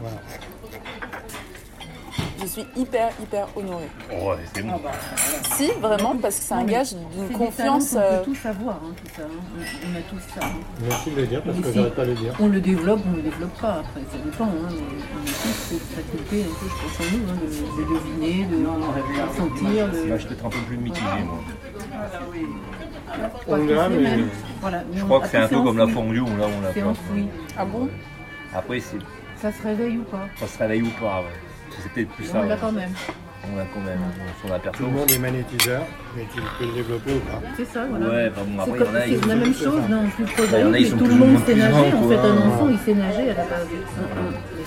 Voilà. 0.00 0.16
Je 2.46 2.50
suis 2.52 2.66
hyper, 2.76 3.08
hyper 3.20 3.48
honorée. 3.56 3.88
Oh, 4.22 4.32
c'est 4.54 4.62
bon. 4.62 4.80
Si, 5.56 5.68
vraiment, 5.80 6.14
parce 6.16 6.36
que 6.38 6.42
c'est 6.44 6.54
un 6.54 6.58
Non, 6.60 6.64
gage 6.64 6.92
d'une 6.94 7.28
confiance. 7.36 7.90
talents 7.90 8.04
euh, 8.06 8.18
peut 8.20 8.24
tous 8.32 8.46
avoir, 8.48 8.74
hein, 8.76 8.94
tout 8.96 9.10
ça. 9.16 9.22
hein. 9.22 9.28
On, 9.58 9.90
on 9.92 9.98
a 9.98 10.02
tous 10.02 10.20
ça. 10.32 10.46
hein. 10.46 10.50
Merci 10.88 11.10
de 11.10 11.16
le 11.16 11.26
dire 11.26 11.42
parce 11.42 11.56
Mais 11.56 11.62
que 11.62 11.68
si 11.70 11.74
j'arrête 11.74 11.94
pas 11.96 12.04
de 12.04 12.10
le 12.10 12.14
dire. 12.14 12.34
On 12.38 12.46
le 12.46 12.60
développe, 12.60 13.00
on 13.12 13.16
le 13.16 13.22
développe 13.22 13.60
pas. 13.60 13.72
Après, 13.80 14.00
ça 14.12 14.18
dépend. 14.24 14.44
Hein, 14.44 14.48
on 14.70 15.22
a 15.22 15.26
tous 15.26 15.58
cette 15.70 15.80
faculté 15.82 16.44
un 16.44 16.54
peu, 16.54 16.66
je 16.68 16.82
pense, 16.82 17.00
en 17.00 17.16
nous, 17.16 17.30
hein, 17.30 17.38
de, 17.42 17.82
de 17.82 17.94
deviner, 17.98 18.44
de, 18.44 18.56
de 18.58 19.36
sentir, 19.36 19.88
de. 19.90 20.08
Là, 20.08 20.16
je 20.16 20.20
suis 20.20 20.28
peut-être 20.28 20.46
un 20.46 20.50
peu 20.50 20.58
plus 20.68 20.76
mitigé, 20.76 21.04
moi. 21.24 21.38
pas 23.08 23.28
On 23.48 23.56
l'a, 23.66 23.88
mais-. 23.88 24.24
Voilà, 24.60 24.82
mais 24.90 24.98
Je 24.98 25.02
on- 25.02 25.06
crois 25.06 25.18
que 25.20 25.24
ah, 25.24 25.28
c'est 25.32 25.36
un 25.38 25.48
peu 25.48 25.62
comme 25.62 25.78
la 25.78 25.88
fondue, 25.88 26.20
on 26.20 26.36
l'a, 26.36 26.46
on 26.46 26.60
l'a 26.60 26.72
C'est 26.72 26.80
pas. 26.80 26.88
enfoui. 26.90 27.26
Ah 27.58 27.64
bon? 27.64 27.88
Après, 28.54 28.78
c'est, 28.80 28.98
Ça 29.42 29.50
se 29.52 29.62
réveille 29.62 29.98
ou 29.98 30.04
pas? 30.04 30.26
Ça 30.36 30.46
se 30.46 30.58
réveille 30.58 30.82
ou 30.82 30.90
pas. 31.00 31.20
ouais. 31.22 31.26
C'est 31.82 31.92
peut-être 31.92 32.08
plus 32.10 32.24
ça. 32.24 32.40
On 32.42 32.48
l'a 32.48 32.56
quand 32.56 32.72
même. 32.72 32.90
On 33.52 33.56
l'a 33.56 33.64
quand 33.72 33.80
même. 33.80 33.98
On 34.44 34.48
s'en 34.48 34.70
Tout 34.72 34.84
le 34.86 34.90
monde 34.90 35.10
est 35.10 35.18
magnétiseur, 35.18 35.82
mais 36.16 36.26
tu 36.34 36.40
peux 36.40 36.66
le 36.66 36.72
développer 36.72 37.14
ou 37.14 37.20
pas. 37.20 37.40
C'est 37.56 37.64
ça, 37.66 37.86
voilà. 37.88 38.06
Ouais, 38.08 38.30
bah 38.30 38.42
bon, 38.46 38.64
C'est 38.64 38.70
après, 38.70 38.78
il 38.78 38.82
y 38.82 38.84
comme- 38.86 38.90
en 38.90 38.98
a, 38.98 39.06
ils 39.06 39.20
c'est 39.20 39.26
la 39.28 39.36
même 39.36 39.54
chose 39.54 39.82
dans 39.88 40.08
plus 40.08 40.24
Bah, 40.24 40.30
prosaïque, 40.36 40.66
en 40.66 40.72
a, 40.72 40.78
ils 40.78 40.82
mais 40.84 40.90
sont 40.90 40.96
tout 40.96 41.04
plus 41.04 41.12
le 41.14 41.20
monde 41.26 41.38
sait 41.46 41.54
nager. 41.54 41.92
En 41.94 42.08
fait, 42.08 42.16
un 42.16 42.36
enfant, 42.48 42.68
il 42.70 42.78
sait 42.78 42.94
nager 42.94 43.30
à 43.30 43.34
la 43.34 43.44
base. 43.44 43.66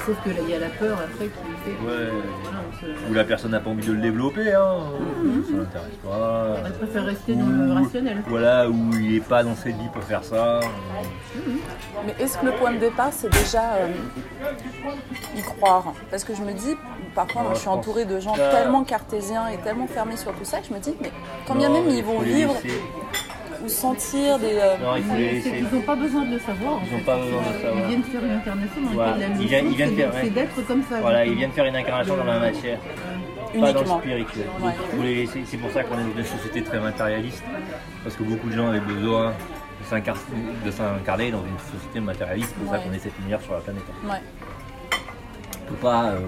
Sauf 0.06 0.18
que 0.24 0.30
là, 0.30 0.36
il 0.44 0.50
y 0.50 0.54
a 0.56 0.60
la 0.60 0.70
peur 0.70 0.98
après 0.98 1.26
qui 1.26 1.32
fait 1.66 1.72
que. 1.78 1.84
Ouais. 1.86 2.10
Voilà, 2.44 2.60
on 2.68 3.06
se- 3.06 3.12
Ou 3.12 3.14
la 3.14 3.24
personne 3.26 3.52
n'a 3.52 3.60
pas 3.60 3.70
envie 3.70 3.86
de 3.86 3.92
le 3.94 4.02
développer, 4.02 4.54
hein. 4.54 4.78
Ça 5.50 5.58
l'intéresse 5.58 5.98
pas. 6.04 6.56
Elle 6.66 6.74
préfère 6.74 7.06
rester 7.06 7.36
dans 7.36 7.48
le 7.48 7.74
rationnel. 7.74 8.24
Voilà, 8.28 8.70
où 8.70 8.90
il 8.94 9.14
n'est 9.14 9.20
pas 9.20 9.44
dans 9.44 9.56
cette 9.56 9.76
vie 9.76 9.90
pour 9.94 10.04
faire 10.04 10.24
ça. 10.24 10.62
Mais 12.06 12.16
est-ce 12.20 12.38
que 12.38 12.46
le 12.46 12.54
point 12.54 12.72
de 12.72 12.78
départ, 12.78 13.10
c'est 13.12 13.30
déjà 13.32 13.74
euh, 13.74 13.88
y 15.36 15.42
croire? 15.42 15.94
Parce 16.10 16.24
que 16.24 16.34
je 16.34 16.42
me 16.42 16.54
dis, 16.54 16.76
parfois, 17.14 17.42
moi, 17.42 17.50
Ouais, 17.52 17.56
je 17.56 17.60
suis 17.62 17.70
entourée 17.70 18.06
de 18.06 18.20
gens 18.20 18.34
tellement 18.36 18.84
cartésiens 18.84 19.48
et 19.50 19.58
tellement 19.58 19.88
fermés 19.88 20.18
sur 20.18 20.32
tout 20.34 20.46
ça 20.46 20.60
que 20.60 20.68
je 20.68 20.74
me 20.74 20.80
dis, 20.80 20.96
mais 21.02 21.12
quand 21.48 21.56
bien 21.56 21.68
Non, 21.70 21.76
même 21.76 21.86
mais 21.88 21.92
ils 21.94 21.98
il 22.00 22.04
vont 22.06 22.18
faut 22.20 22.24
les 22.24 22.34
vivre 22.34 22.54
laisser. 22.64 22.82
Ou 23.64 23.68
sentir 23.68 24.40
des. 24.40 24.54
euh, 24.58 24.78
Non, 24.78 24.96
il 24.98 25.04
faut 25.04 25.16
les 25.16 25.28
C'est 25.42 25.50
laisser. 25.52 25.52
qu'ils 25.68 25.78
n'ont 25.80 25.86
pas 25.86 25.96
besoin 25.96 26.26
de 26.26 26.34
le 26.34 26.40
savoir. 26.40 26.80
Ils 26.86 26.92
n'ont 26.92 26.98
fait. 27.00 27.04
pas 27.06 27.18
besoin 27.18 27.42
de 27.42 27.48
le 27.50 27.56
Ils 27.60 27.62
savoir. 27.64 27.88
viennent 27.88 28.04
faire 28.04 28.24
une 28.26 28.32
incarnation 28.32 28.82
dans 28.82 28.90
Voilà. 28.92 29.12
laquelle 29.12 29.30
la 29.32 29.36
Ils 29.42 29.48
viennent- 29.48 29.66
leçon, 29.66 29.72
ils 29.72 29.78
viennent 29.78 29.90
c'est 29.90 29.96
faire- 30.02 30.12
de- 30.12 30.18
c'est 30.24 30.30
d'être 30.30 30.68
comme 30.68 30.84
ça. 30.90 31.00
Voilà, 31.02 31.26
ils 31.26 31.36
viennent 31.36 31.52
faire 31.52 31.66
une 31.66 31.76
incarnation 31.76 32.18
dans 32.18 32.24
la 32.24 32.40
matière. 32.40 32.80
Pas 32.80 33.58
dans 33.60 33.66
le 33.66 33.72
uniquement. 33.72 34.00
spirituel. 34.00 34.46
Ouais. 34.62 34.72
Les 35.02 35.16
laisser. 35.16 35.44
C'est 35.46 35.58
pour 35.58 35.72
ça 35.72 35.84
qu'on 35.84 35.96
est 35.96 36.04
dans 36.04 36.18
une 36.20 36.24
société 36.26 36.62
très 36.62 36.80
matérialiste. 36.80 37.44
Parce 38.04 38.16
que 38.16 38.24
beaucoup 38.24 38.48
de 38.48 38.54
gens 38.56 38.68
avaient 38.70 38.80
besoin 38.80 39.30
de 39.32 39.86
s'incar- 39.90 40.16
de 40.66 40.70
s'incarner 40.72 41.32
dans 41.32 41.44
une 41.44 41.58
société 41.80 42.00
matérialiste. 42.00 42.50
C'est 42.56 42.64
pour 42.64 42.72
ça 42.74 42.80
qu'on 42.80 42.94
est 42.94 43.00
cette 43.00 43.18
lumière 43.20 43.42
sur 43.42 43.54
la 43.54 43.60
planète. 43.62 43.84
Ouais. 44.06 44.22
Pas. 45.82 46.04
euh, 46.12 46.20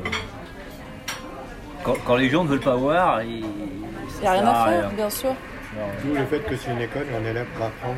Quand, 1.83 1.95
quand 2.05 2.15
les 2.15 2.29
gens 2.29 2.43
ne 2.43 2.49
veulent 2.49 2.59
pas 2.59 2.75
voir, 2.75 3.23
il 3.23 3.37
Il 3.39 3.45
n'y 4.21 4.27
a 4.27 4.31
rien 4.33 4.45
à 4.47 4.65
faire, 4.65 4.89
bien 4.91 5.09
sûr. 5.09 5.33
D'où 6.03 6.13
le 6.13 6.25
fait 6.25 6.39
que 6.39 6.55
c'est 6.55 6.71
une 6.71 6.81
école, 6.81 7.05
on 7.19 7.25
est 7.25 7.33
là 7.33 7.43
pour 7.55 7.65
apprendre. 7.65 7.97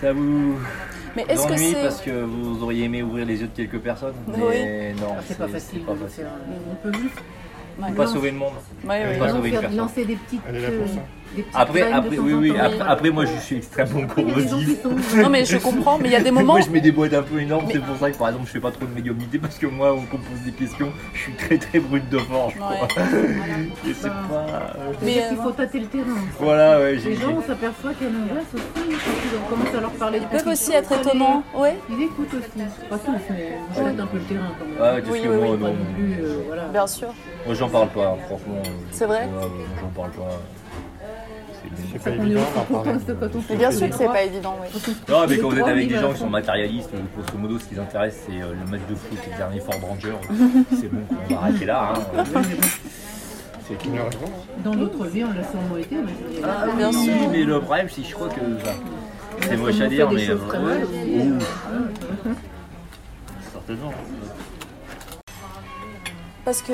Ça 0.00 0.12
vous 0.12 0.58
Mais 1.16 1.24
est-ce 1.28 1.46
que 1.46 1.52
ennuie 1.52 1.72
c'est- 1.72 1.82
parce 1.82 2.00
que 2.00 2.10
vous 2.24 2.62
auriez 2.62 2.84
aimé 2.84 3.02
ouvrir 3.02 3.26
les 3.26 3.40
yeux 3.40 3.48
de 3.48 3.52
quelques 3.56 3.78
personnes 3.80 4.14
Oui. 4.28 4.34
Mais 4.50 4.94
non, 4.94 5.14
Ah, 5.18 5.22
C'est 5.26 5.36
pas 5.38 5.48
facile. 5.48 5.80
pas 5.82 5.92
de 5.92 5.98
facile. 5.98 6.24
faire- 6.24 6.32
On 6.70 6.74
peut 6.76 6.92
juste 6.98 7.18
On 7.82 7.88
peut 7.88 7.94
pas 7.94 8.06
sauver 8.06 8.30
le 8.30 8.36
monde. 8.38 8.52
Ouais, 8.84 9.02
On 9.04 9.08
ouais. 9.10 9.18
pas 9.18 9.28
sauver 9.28 9.48
une 9.48 9.52
faire- 9.52 9.60
personne. 9.62 9.78
lancer 9.78 10.04
des 10.04 10.16
petites. 10.16 10.40
Elle 10.48 10.56
est 10.56 10.60
là 10.60 10.68
pour 10.78 10.88
ça. 10.88 11.00
Euh, 11.38 11.42
Après, 11.54 11.92
après, 11.92 12.18
oui, 12.18 12.32
oui. 12.34 12.52
Après, 12.58 12.80
après, 12.86 13.10
moi, 13.10 13.24
je 13.24 13.36
suis 13.38 13.56
extrêmement 13.56 14.06
corrosif. 14.06 14.78
Non, 15.16 15.28
mais 15.28 15.44
je 15.44 15.56
comprends, 15.58 15.98
mais 15.98 16.08
il 16.08 16.12
y 16.12 16.16
a 16.16 16.20
des 16.20 16.30
moments. 16.30 16.54
Moi, 16.54 16.60
je 16.62 16.70
mets 16.70 16.80
des 16.80 16.92
boîtes 16.92 17.14
un 17.14 17.22
peu 17.22 17.40
énormes. 17.40 17.66
C'est 17.70 17.82
pour 17.82 17.96
ça 17.96 18.10
que, 18.10 18.16
par 18.16 18.28
exemple, 18.28 18.46
je 18.46 18.52
fais 18.52 18.60
pas 18.60 18.70
trop 18.70 18.86
de 18.86 18.94
médiumnité 18.94 19.38
parce 19.38 19.58
que 19.58 19.66
moi, 19.66 19.92
on 19.94 20.02
compose 20.02 20.40
des 20.44 20.52
questions. 20.52 20.92
Je 21.14 21.18
suis 21.20 21.32
très, 21.34 21.58
très 21.58 21.78
brut 21.80 22.08
de 22.08 22.18
force. 22.18 22.54
quoi. 22.54 22.72
Et 23.88 23.94
c'est 23.94 24.08
Bah, 24.08 24.14
pas. 24.28 24.46
Mais 25.02 25.06
Mais, 25.06 25.12
il 25.32 25.38
euh, 25.38 25.42
faut 25.42 25.50
tâter 25.50 25.80
le 25.80 25.86
terrain. 25.86 26.04
Voilà, 26.38 26.78
ouais. 26.80 26.98
j'ai- 26.98 27.10
Les 27.10 27.16
gens, 27.16 27.34
on 27.36 27.42
s'aperçoit 27.42 27.92
qu'à 27.94 28.04
l'inverse 28.06 28.46
aussi, 28.54 28.64
quand 28.74 29.38
on 29.46 29.50
commence 29.56 29.74
à 29.74 29.80
leur 29.80 29.90
parler 29.92 30.18
Ils 30.22 30.26
peuvent 30.38 30.48
aussi 30.52 30.72
être 30.72 30.92
étonnants. 30.92 31.42
Ouais, 31.54 31.76
Ils 31.90 32.04
écoutent 32.04 32.34
aussi. 32.34 32.64
Pas 32.88 32.98
tous, 32.98 33.12
mais 33.30 33.52
on 33.76 33.86
un 34.00 34.06
peu 34.06 34.18
le 34.18 34.22
terrain 34.24 34.52
quand 34.58 34.64
même. 34.64 34.94
Ouais, 34.94 35.00
parce 35.02 35.12
Oui, 35.12 35.22
que 35.22 35.28
oui, 35.28 35.36
moi, 35.58 35.70
oui. 35.70 36.14
Euh, 36.20 36.42
voilà. 36.46 36.64
bien 36.68 36.86
sûr. 36.86 37.08
Moi, 37.46 37.54
j'en 37.54 37.68
parle 37.68 37.88
pas, 37.88 38.16
franchement. 38.26 38.62
C'est 38.90 39.06
vrai 39.06 39.20
Ouais, 39.26 39.44
ouais, 39.44 39.50
j'en 39.80 39.88
parle 39.88 40.10
pas. 40.10 40.40
C'est- 41.92 41.98
pas 41.98 42.10
On 42.10 42.12
est 42.14 42.16
évident 42.26 42.40
aussi 42.96 43.06
quand 43.20 43.36
on 43.36 43.40
fait 43.42 43.56
bien 43.56 43.70
sûr 43.70 43.88
que 43.90 43.94
c'est 43.96 44.06
pas 44.06 44.22
évident, 44.22 44.56
oui. 44.62 44.68
Non, 45.08 45.26
mais 45.28 45.38
quand 45.38 45.48
vous 45.50 45.58
êtes 45.58 45.66
avec 45.66 45.88
des 45.88 45.96
gens 45.96 46.12
qui 46.12 46.18
sont 46.20 46.30
matérialistes, 46.30 46.90
grosso 47.16 47.38
modo, 47.38 47.58
ce 47.58 47.64
qui 47.64 47.74
les 47.74 47.80
intéresse, 47.80 48.22
c'est 48.26 48.40
euh, 48.42 48.52
le 48.64 48.70
match 48.70 48.80
de 48.88 48.94
foot 48.94 49.18
et 49.26 49.30
le 49.30 49.36
dernier 49.36 49.60
Ford 49.60 49.74
Ranger. 49.82 50.14
c'est 50.80 50.90
bon, 50.92 51.00
on 51.28 51.34
va 51.34 51.40
arrêter 51.40 51.64
là. 51.66 51.92
hein. 51.94 52.24
Dans 54.64 54.74
notre 54.74 55.06
vie, 55.06 55.22
on 55.24 55.28
l'a 55.32 55.44
sûrement 55.48 55.76
été. 55.78 55.94
mais 55.96 56.12
Ah, 56.42 56.66
Bien 56.76 56.90
oui, 56.90 57.10
mais 57.30 57.44
le 57.44 57.60
problème, 57.60 57.86
c'est 57.88 58.02
je 58.02 58.12
crois 58.14 58.28
que. 58.28 58.40
enfin, 58.56 58.72
c'est 59.42 59.56
moche 59.56 59.80
à 59.80 59.86
dire, 59.86 60.10
mais. 60.10 60.28
euh, 60.28 60.34
aussi. 60.34 61.20
ouh. 61.20 61.38
Certainement. 63.52 63.92
Parce 66.50 66.62
que 66.62 66.72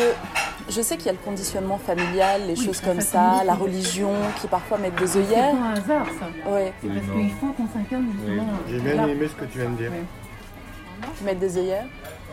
je 0.70 0.80
sais 0.80 0.96
qu'il 0.96 1.04
y 1.04 1.08
a 1.10 1.12
le 1.12 1.18
conditionnement 1.18 1.76
familial, 1.76 2.40
les 2.46 2.58
Oui, 2.58 2.64
choses 2.64 2.80
comme 2.80 3.02
ça, 3.02 3.42
la 3.44 3.52
religion 3.52 4.10
qui 4.40 4.46
parfois 4.46 4.78
mettent 4.78 4.94
des 4.96 5.06
C'est 5.06 5.18
œillères. 5.18 5.50
pas 5.50 5.58
un 5.58 5.72
hasard, 5.74 6.06
ça. 6.18 6.26
C'est 6.32 6.50
Oui, 6.50 6.72
parce 6.94 7.18
qu'il 7.18 7.30
faut 7.32 7.52
qu'on 7.52 7.68
s'incarne 7.68 8.06
justement. 8.18 8.46
J'ai 8.70 8.78
bien 8.80 8.94
là. 8.94 9.06
aimé 9.06 9.28
ce 9.28 9.34
que 9.38 9.44
tu 9.44 9.58
viens 9.58 9.68
de 9.68 9.76
dire. 9.76 9.90
mettre 11.22 11.40
des 11.40 11.58
œillères, 11.58 11.84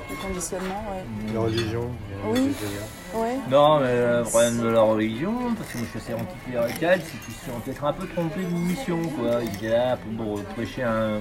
le 0.09 0.15
conditionnement, 0.25 0.85
ouais. 0.89 1.33
La 1.33 1.39
religion, 1.41 1.89
Oui. 2.29 2.53
Ouais. 3.13 3.35
Non, 3.51 3.81
mais 3.81 3.93
le 3.93 4.23
problème 4.23 4.59
de 4.61 4.67
la 4.69 4.81
religion, 4.81 5.33
parce 5.57 5.69
que 5.73 5.77
moi 5.79 5.87
je 5.93 5.99
suis 5.99 6.11
assez 6.11 6.21
anticlérical, 6.21 7.01
c'est 7.03 7.25
qu'ils 7.25 7.33
se 7.33 7.45
sont 7.51 7.59
peut-être 7.59 7.83
un 7.83 7.91
peu 7.91 8.07
trompés 8.07 8.43
de 8.43 8.55
mission, 8.55 8.99
quoi. 9.19 9.43
Ils 9.43 9.53
étaient 9.53 9.67
là 9.75 9.97
pour 10.17 10.41
prêcher 10.55 10.83
un, 10.83 11.19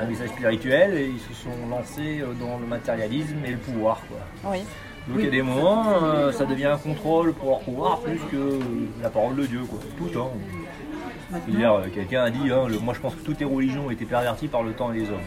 un 0.00 0.06
message 0.06 0.30
spirituel 0.30 0.94
et 0.98 1.06
ils 1.06 1.20
se 1.20 1.40
sont 1.40 1.68
lancés 1.70 2.18
euh, 2.22 2.32
dans 2.34 2.58
le 2.58 2.66
matérialisme 2.66 3.44
et 3.44 3.52
le 3.52 3.58
pouvoir, 3.58 4.00
quoi. 4.08 4.50
Oui. 4.50 4.64
Donc 5.08 5.18
il 5.18 5.24
y 5.24 5.28
a 5.28 5.30
des 5.30 5.42
moments, 5.42 5.84
euh, 6.02 6.32
ça 6.32 6.44
devient 6.46 6.66
un 6.66 6.78
contrôle 6.78 7.32
pour 7.32 7.50
leur 7.50 7.60
pouvoir 7.60 8.00
plus 8.00 8.18
que 8.30 8.58
la 9.02 9.08
parole 9.08 9.36
de 9.36 9.46
Dieu, 9.46 9.60
quoi. 9.68 9.78
Tout 9.98 10.04
le 10.06 10.10
temps. 10.10 10.32
C'est-à-dire, 11.30 11.72
euh, 11.74 11.86
quelqu'un 11.94 12.22
a 12.24 12.30
dit, 12.30 12.50
hein, 12.50 12.66
le- 12.68 12.78
moi 12.78 12.92
je 12.94 13.00
pense 13.00 13.14
que 13.14 13.20
toutes 13.20 13.38
les 13.40 13.46
religions 13.46 13.86
ont 13.86 13.90
été 13.90 14.04
perverties 14.04 14.48
par 14.48 14.62
le 14.62 14.72
temps 14.72 14.92
et 14.92 14.98
les 14.98 15.08
hommes. 15.08 15.18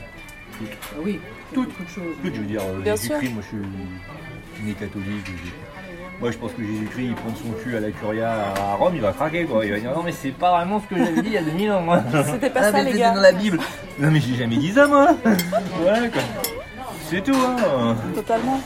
Toutes. 0.58 0.68
Ah 0.94 0.96
oui, 1.04 1.20
toutes, 1.54 1.68
de 1.70 1.88
choses. 1.90 2.04
Toutes, 2.24 2.36
je 2.36 2.40
veux 2.42 2.46
dire, 2.48 2.62
euh, 2.62 2.84
Jésus-Christ, 2.84 3.34
moi 3.34 3.42
je 3.44 3.48
suis 3.48 4.66
né 4.66 4.74
catholique. 4.74 5.26
je- 5.26 6.20
Moi 6.20 6.32
je 6.32 6.38
pense 6.38 6.52
que 6.52 6.62
Jésus-Christ, 6.62 7.06
il 7.06 7.16
prend 7.16 7.30
son 7.36 7.52
cul 7.64 7.78
à 7.78 7.80
la 7.80 7.92
curia 7.92 8.30
à 8.58 8.74
Rome, 8.76 8.92
il 8.96 9.00
va 9.02 9.14
craquer 9.14 9.46
quoi. 9.46 9.66
Il 9.66 9.72
va 9.72 9.80
dire, 9.80 9.94
non 9.96 10.04
mais 10.04 10.12
c'est 10.12 10.32
pas 10.32 10.58
vraiment 10.58 10.82
ce 10.82 10.88
que 10.88 10.98
j'avais 10.98 11.22
dit 11.22 11.28
il 11.30 11.34
y 11.34 11.38
a 11.38 11.42
2000 11.44 11.72
ans 11.72 11.82
moi. 11.82 12.04
C'était 12.26 12.50
pas 12.50 12.60
Ah, 12.64 12.72
ça, 12.72 12.84
mais 12.84 12.92
les 12.92 13.00
gars. 13.00 13.12
dans 13.14 13.22
la 13.22 13.32
Bible. 13.32 13.58
Non 14.00 14.12
mais 14.12 14.20
j'ai 14.20 14.36
jamais 14.36 14.58
dit 14.58 14.72
ça 14.74 14.86
moi. 14.88 15.16
voilà 15.82 16.10
quoi. 16.10 16.22
C'est 17.10 17.24
tout 17.24 17.32
hein. 17.36 17.96
Totalement. 18.14 18.60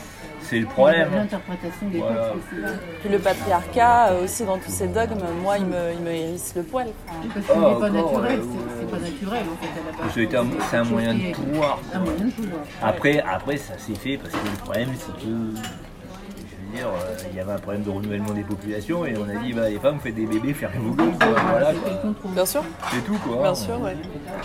C'est 0.44 0.58
le 0.60 0.66
problème. 0.66 1.08
L'interprétation 1.14 1.88
des 1.88 1.98
Voilà. 1.98 2.16
textes 2.28 2.34
aussi. 2.52 2.74
Puis 3.00 3.08
le 3.08 3.18
patriarcat 3.18 4.08
euh, 4.10 4.24
aussi 4.24 4.44
dans 4.44 4.58
tous 4.58 4.70
ces 4.70 4.88
dogmes, 4.88 5.18
moi 5.42 5.56
il 5.58 5.64
me, 5.66 5.92
il 5.94 6.00
me 6.00 6.10
hérisse 6.10 6.52
le 6.54 6.62
poil. 6.62 6.88
Enfin, 7.08 7.28
Parce 7.34 7.46
qu'il 7.46 7.54
Ah, 7.56 7.58
n'est 7.58 7.62
pas 7.62 7.70
encore, 7.70 7.90
naturel, 8.22 8.40
ouais, 8.40 8.46
c'est- 8.46 8.80
c'est 8.80 8.90
pas 8.90 8.98
naturel 8.98 9.42
en 9.52 9.56
fait. 9.64 9.98
pas- 9.98 10.12
C'est 10.14 10.76
un- 10.76 10.80
un 10.80 10.84
moyen 10.84 11.14
de 11.14 11.32
pouvoir. 11.34 11.78
Un 11.94 11.98
moyen 12.00 12.24
de 12.26 12.30
pouvoir. 12.30 12.60
Après, 12.82 13.20
après 13.20 13.56
ça 13.56 13.78
s'est 13.78 13.94
fait 13.94 14.18
parce 14.18 14.32
que 14.34 14.44
le 14.50 14.56
problème 14.62 14.88
c'est 14.98 15.12
que, 15.16 15.22
je 15.22 15.26
veux 15.26 16.76
dire, 16.76 16.88
euh, 16.88 17.13
il 17.30 17.36
y 17.36 17.40
avait 17.40 17.52
un 17.52 17.58
problème 17.58 17.82
de 17.82 17.90
renouvellement 17.90 18.32
des 18.32 18.42
populations 18.42 19.04
et 19.04 19.14
on 19.16 19.28
a 19.28 19.40
dit, 19.42 19.52
bah, 19.52 19.68
les 19.68 19.78
femmes, 19.78 19.98
faites 20.00 20.14
des 20.14 20.26
bébés, 20.26 20.52
fermez 20.54 20.78
vos 20.78 20.92
gueules, 20.94 21.12
quoi. 21.18 21.28
Voilà, 21.50 21.72
quoi. 21.72 22.12
Bien 22.32 22.46
sûr. 22.46 22.62
C'est 22.92 23.04
tout 23.04 23.18
quoi. 23.18 23.42
Bien 23.42 23.54
sûr, 23.54 23.80
ouais. 23.80 23.96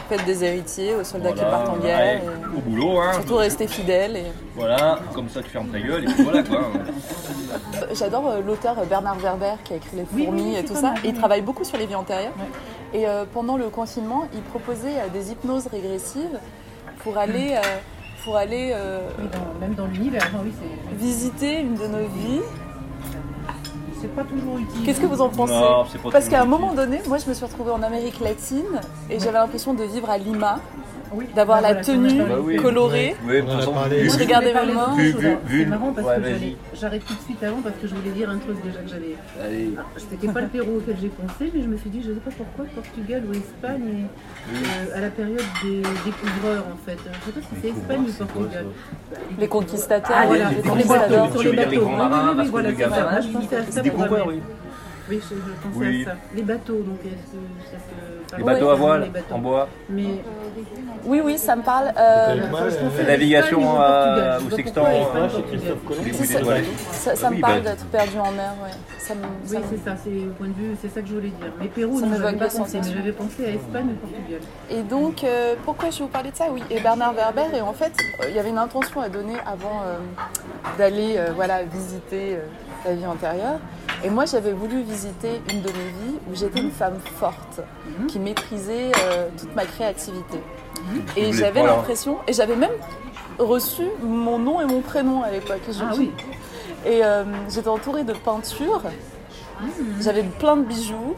Faites 0.09 0.25
des 0.25 0.43
héritiers 0.43 0.95
aux 0.95 1.03
soldats 1.03 1.31
qui 1.33 1.41
partent 1.41 1.69
en 1.69 1.73
ouais, 1.75 1.81
guerre. 1.81 2.15
et 2.17 2.57
Au 2.57 2.61
boulot, 2.61 2.99
hein. 2.99 3.13
Surtout 3.13 3.35
rester 3.37 3.67
fidèles. 3.67 4.17
Et... 4.17 4.25
Voilà, 4.55 4.99
comme 5.13 5.29
ça 5.29 5.41
tu 5.41 5.49
fermes 5.49 5.67
ta 5.69 5.79
gueule 5.79 6.03
et 6.03 6.07
puis 6.13 6.23
voilà 6.23 6.43
quoi. 6.43 6.61
J'adore 7.93 8.27
euh, 8.27 8.41
l'auteur 8.45 8.75
Bernard 8.85 9.17
Werber 9.19 9.53
qui 9.63 9.73
a 9.73 9.75
écrit 9.77 9.97
Les 9.97 10.05
fourmis 10.05 10.41
oui, 10.51 10.55
et 10.57 10.65
tout 10.65 10.75
ça. 10.75 10.93
Et 11.03 11.09
il 11.09 11.13
travaille 11.13 11.41
beaucoup 11.41 11.63
sur 11.63 11.77
les 11.77 11.85
vies 11.85 11.95
antérieures. 11.95 12.33
Et 12.93 13.07
euh, 13.07 13.25
pendant 13.31 13.57
le 13.57 13.69
confinement, 13.69 14.27
il 14.33 14.41
proposait 14.41 14.97
euh, 14.97 15.07
des 15.13 15.31
hypnoses 15.31 15.67
régressives 15.67 16.39
pour 17.03 17.17
aller, 17.17 17.53
euh, 17.55 17.61
pour 18.23 18.35
aller 18.35 18.71
euh, 18.73 18.99
Oui, 19.19 19.25
dans- 19.31 19.59
même 19.59 19.75
dans 19.75 19.85
l'univers, 19.85 20.27
oui, 20.43 20.51
c'est 20.59 20.95
visiter 20.95 21.59
une 21.61 21.75
de 21.75 21.87
nos 21.87 22.07
vies. 22.07 22.41
C'est 24.01 24.13
pas 24.15 24.23
toujours 24.23 24.57
utile. 24.57 24.85
Qu'est-ce 24.85 25.01
que 25.01 25.05
vous 25.05 25.21
en 25.21 25.29
pensez 25.29 25.53
Non, 25.53 25.85
Parce 26.11 26.27
qu'à 26.29 26.41
un 26.41 26.45
moment 26.45 26.73
donné, 26.73 27.01
moi 27.07 27.17
je 27.17 27.27
me 27.29 27.33
suis 27.33 27.45
retrouvée 27.45 27.71
en 27.71 27.81
Amérique 27.83 28.19
latine 28.19 28.79
et 29.09 29.19
j'avais 29.19 29.37
l'impression 29.37 29.73
de 29.73 29.83
vivre 29.83 30.09
à 30.09 30.17
Lima, 30.17 30.59
Oui. 31.11 31.25
d'avoir 31.35 31.57
Ah, 31.63 31.73
la 31.73 31.75
tenue 31.81 32.07
les- 32.09 32.21
oui. 32.43 32.55
colorée. 32.57 33.15
Oui, 33.27 33.41
On 33.41 33.71
parlé. 33.73 33.97
vu- 34.01 34.09
Je 34.09 34.15
Moi, 34.15 34.17
regardais 34.25 34.53
alors. 34.53 34.95
vu- 34.95 35.13
C'est 35.63 35.65
marrant 35.65 35.91
parce 35.93 36.07
Ouais, 36.07 36.15
que 36.17 36.77
j'arrête 36.79 37.05
tout 37.05 37.13
de 37.15 37.19
suite 37.21 37.43
avant 37.43 37.61
parce 37.61 37.75
que 37.81 37.87
je 37.87 37.95
voulais 37.95 38.11
dire 38.11 38.29
un 38.29 38.37
truc 38.37 38.57
déjà 38.63 38.79
que 38.79 38.89
j'avais. 38.89 39.15
Alors, 39.75 39.89
C'était 39.97 40.27
pas 40.27 40.41
le 40.41 40.47
Pérou 40.47 40.77
auquel 40.77 40.95
j'ai 41.01 41.09
pensé, 41.09 41.51
mais 41.53 41.61
je 41.61 41.67
me 41.67 41.77
suis 41.77 41.89
dit, 41.89 42.01
je 42.01 42.13
sais 42.13 42.19
pas 42.19 42.31
pourquoi, 42.37 42.65
Portugal 42.75 43.23
ou 43.27 43.31
Espagne, 43.33 44.05
euh, 44.53 44.97
à 44.97 45.01
la 45.01 45.09
période 45.09 45.41
des 45.63 45.81
découvreurs 46.05 46.65
en 46.73 46.77
fait. 46.85 46.97
Je 47.03 47.25
sais 47.25 47.31
pas 47.31 47.41
si 47.41 47.61
c'est 47.61 47.67
Espagne 47.69 48.01
ou 48.07 48.23
Portugal. 48.25 48.65
Les 49.39 49.47
conquistateurs, 49.47 50.15
Ah, 50.19 50.25
voilà, 50.27 50.49
les 50.49 50.61
sur 50.63 50.75
les 50.75 50.83
bateaux, 50.83 51.41
les 51.43 51.51
les 51.51 51.57
bateaux. 51.65 51.79
grands 51.81 52.09
Oui, 52.37 52.47
voilà, 52.49 52.69
c'est 52.69 52.83
ça. 52.83 52.89
Moi, 52.89 53.21
je 53.21 53.27
pensais 53.29 53.55
à 53.55 53.63
ça. 53.71 53.83
pour. 53.83 54.07
Oui. 55.09 55.19
Je, 55.29 55.35
je 55.35 55.41
pensais 55.67 55.77
Oui. 55.89 56.03
à 56.03 56.11
ça. 56.11 56.17
Les 56.35 56.41
bateaux, 56.43 56.81
donc 56.81 56.99
est-ce 57.05 57.31
que 57.31 57.71
ça 57.71 57.77
se 57.77 58.37
Les 58.37 58.43
parle 58.43 58.55
bateaux 58.55 58.69
à 58.69 58.75
voile, 58.75 59.01
les 59.03 59.09
bateaux 59.09 59.35
en 59.35 59.39
bois. 59.39 59.67
Mais 59.89 60.03
Oui, 61.05 61.21
oui, 61.23 61.37
ça 61.37 61.55
me 61.55 61.61
parle. 61.63 61.87
Euh, 61.97 62.35
euh, 62.35 62.47
pensais 62.51 63.01
à 63.01 63.07
navigation 63.07 63.59
ou 63.61 63.77
à- 63.79 64.37
sais 64.39 64.49
pas 64.49 64.55
sextant, 64.55 64.85
euh, 64.85 65.29
ça, 66.91 67.15
ça, 67.15 67.29
Oui, 67.29 67.37
me 67.37 67.41
parle 67.41 67.61
bah, 67.61 67.69
d'être 67.71 67.85
perdu 67.85 68.17
en 68.19 68.31
mer, 68.31 68.53
ouais. 68.63 68.69
Ça 68.99 69.15
me, 69.15 69.21
Oui, 69.21 69.27
ça 69.47 69.59
me- 69.59 69.63
c'est 69.69 69.83
ça, 69.83 69.95
c'est 70.03 70.09
au 70.11 70.31
point 70.37 70.47
de 70.47 70.53
vue, 70.53 70.75
c'est 70.81 70.89
ça 70.89 71.01
que 71.01 71.07
je 71.07 71.13
voulais 71.13 71.29
dire. 71.29 71.51
Mais 71.59 71.67
Pérou, 71.67 71.99
Ça 71.99 72.05
non, 72.05 72.17
j'avais 72.17 72.37
pas 72.37 72.47
pensé, 72.47 72.79
mais 72.83 72.91
j'avais 72.93 73.11
pensé 73.11 73.45
à 73.45 73.49
Espagne 73.49 73.87
ou 73.91 74.07
Portugal. 74.07 74.39
Et 74.69 74.81
donc, 74.83 75.23
euh, 75.23 75.55
pourquoi 75.65 75.89
je 75.89 75.97
vais 75.99 76.03
vous 76.03 76.09
parler 76.09 76.31
de 76.31 76.35
ça? 76.35 76.45
Oui, 76.51 76.61
et 76.69 76.79
Bernard 76.79 77.13
Werber, 77.13 77.55
et 77.57 77.61
en 77.61 77.73
fait, 77.73 77.91
euh, 78.21 78.25
il 78.29 78.35
y 78.35 78.39
avait 78.39 78.49
une 78.49 78.57
intention 78.57 79.01
à 79.01 79.09
donner 79.09 79.35
avant 79.45 79.81
euh, 79.85 79.97
d'aller 80.77 81.15
euh, 81.17 81.31
voilà, 81.35 81.63
visiter 81.63 82.35
euh, 82.35 82.39
la 82.85 82.93
vie 82.95 83.05
antérieure. 83.05 83.59
Et 84.03 84.09
moi, 84.09 84.25
j'avais 84.25 84.53
voulu 84.53 84.81
visiter 84.81 85.41
une 85.51 85.61
de 85.61 85.67
mes 85.67 85.73
vies 85.73 86.15
où 86.29 86.35
j'étais 86.35 86.61
une 86.61 86.71
femme 86.71 86.99
forte, 87.19 87.61
qui 88.07 88.19
maîtrisait 88.19 88.91
euh, 88.97 89.27
toute 89.37 89.53
ma 89.55 89.65
créativité. 89.65 90.39
Et 91.17 91.25
voulais 91.25 91.33
j'avais 91.33 91.63
l'impression, 91.63 92.17
et 92.27 92.33
j'avais 92.33 92.55
même 92.55 92.71
reçu 93.37 93.83
mon 94.01 94.39
nom 94.39 94.61
et 94.61 94.65
mon 94.65 94.81
prénom 94.81 95.23
à 95.23 95.31
l'époque. 95.31 95.61
Et 95.67 95.73
Ah 95.81 95.93
oui. 95.97 96.11
Et 96.85 97.03
euh, 97.03 97.25
j'étais 97.49 97.67
entourée 97.67 98.03
de 98.03 98.13
peintures, 98.13 98.83
j'avais 99.99 100.23
plein 100.23 100.55
de 100.55 100.63
bijoux. 100.63 101.15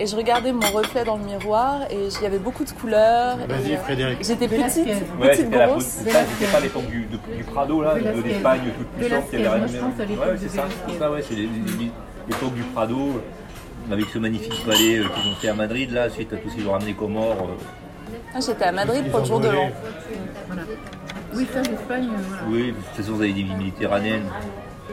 Et 0.00 0.06
je 0.06 0.14
regardais 0.16 0.52
mon 0.52 0.70
reflet 0.70 1.04
dans 1.04 1.16
le 1.16 1.24
miroir 1.24 1.82
et 1.90 2.06
il 2.06 2.22
y 2.22 2.26
avait 2.26 2.38
beaucoup 2.38 2.64
de 2.64 2.70
couleurs. 2.70 3.36
Vas-y, 3.48 3.74
euh, 3.74 3.78
Frédéric. 3.78 4.18
J'étais 4.22 4.46
petite, 4.48 4.86
Ouais, 5.20 5.30
petite 5.30 5.50
grosse. 5.50 5.84
c'était 5.84 6.52
pas 6.52 6.60
l'époque 6.60 6.86
du, 6.86 7.06
du 7.36 7.44
Prado 7.44 7.82
là, 7.82 7.94
de 7.94 8.22
l'Espagne 8.22 8.60
toute 8.78 8.86
puissante 8.88 9.30
qui 9.30 9.36
avait 9.36 9.48
Ouais, 9.48 10.36
c'est 10.38 10.48
ça, 10.48 10.64
ça, 10.98 11.10
ouais, 11.10 11.22
c'est 11.28 11.34
l'époque 11.34 12.54
du 12.54 12.62
Prado 12.74 13.20
avec 13.90 14.04
ce 14.12 14.18
magnifique 14.18 14.64
palais 14.66 14.98
euh, 14.98 15.04
qu'ils 15.08 15.32
ont 15.32 15.34
fait 15.36 15.48
à 15.48 15.54
Madrid 15.54 15.90
là, 15.92 16.10
suite 16.10 16.32
à 16.32 16.36
tout 16.36 16.48
ce 16.50 16.54
qu'ils 16.56 16.68
ont 16.68 16.72
ramené 16.72 16.92
Comores. 16.94 17.32
euh. 17.50 18.12
Ah, 18.34 18.38
J'étais 18.44 18.64
à 18.64 18.72
Madrid 18.72 19.10
pour 19.10 19.20
le 19.20 19.24
jour 19.26 19.40
de 19.40 19.48
l'an. 19.48 19.70
Voilà. 20.46 20.62
Oui, 21.34 21.46
ça, 21.52 21.60
l'Espagne, 21.62 22.08
voilà. 22.28 22.42
Oui, 22.48 22.66
de 22.68 22.72
toute 22.72 22.84
façon 22.96 23.12
vous 23.12 23.22
avez 23.22 23.32
des 23.32 23.42
villes 23.42 23.56
méditerranéennes. 23.56 24.28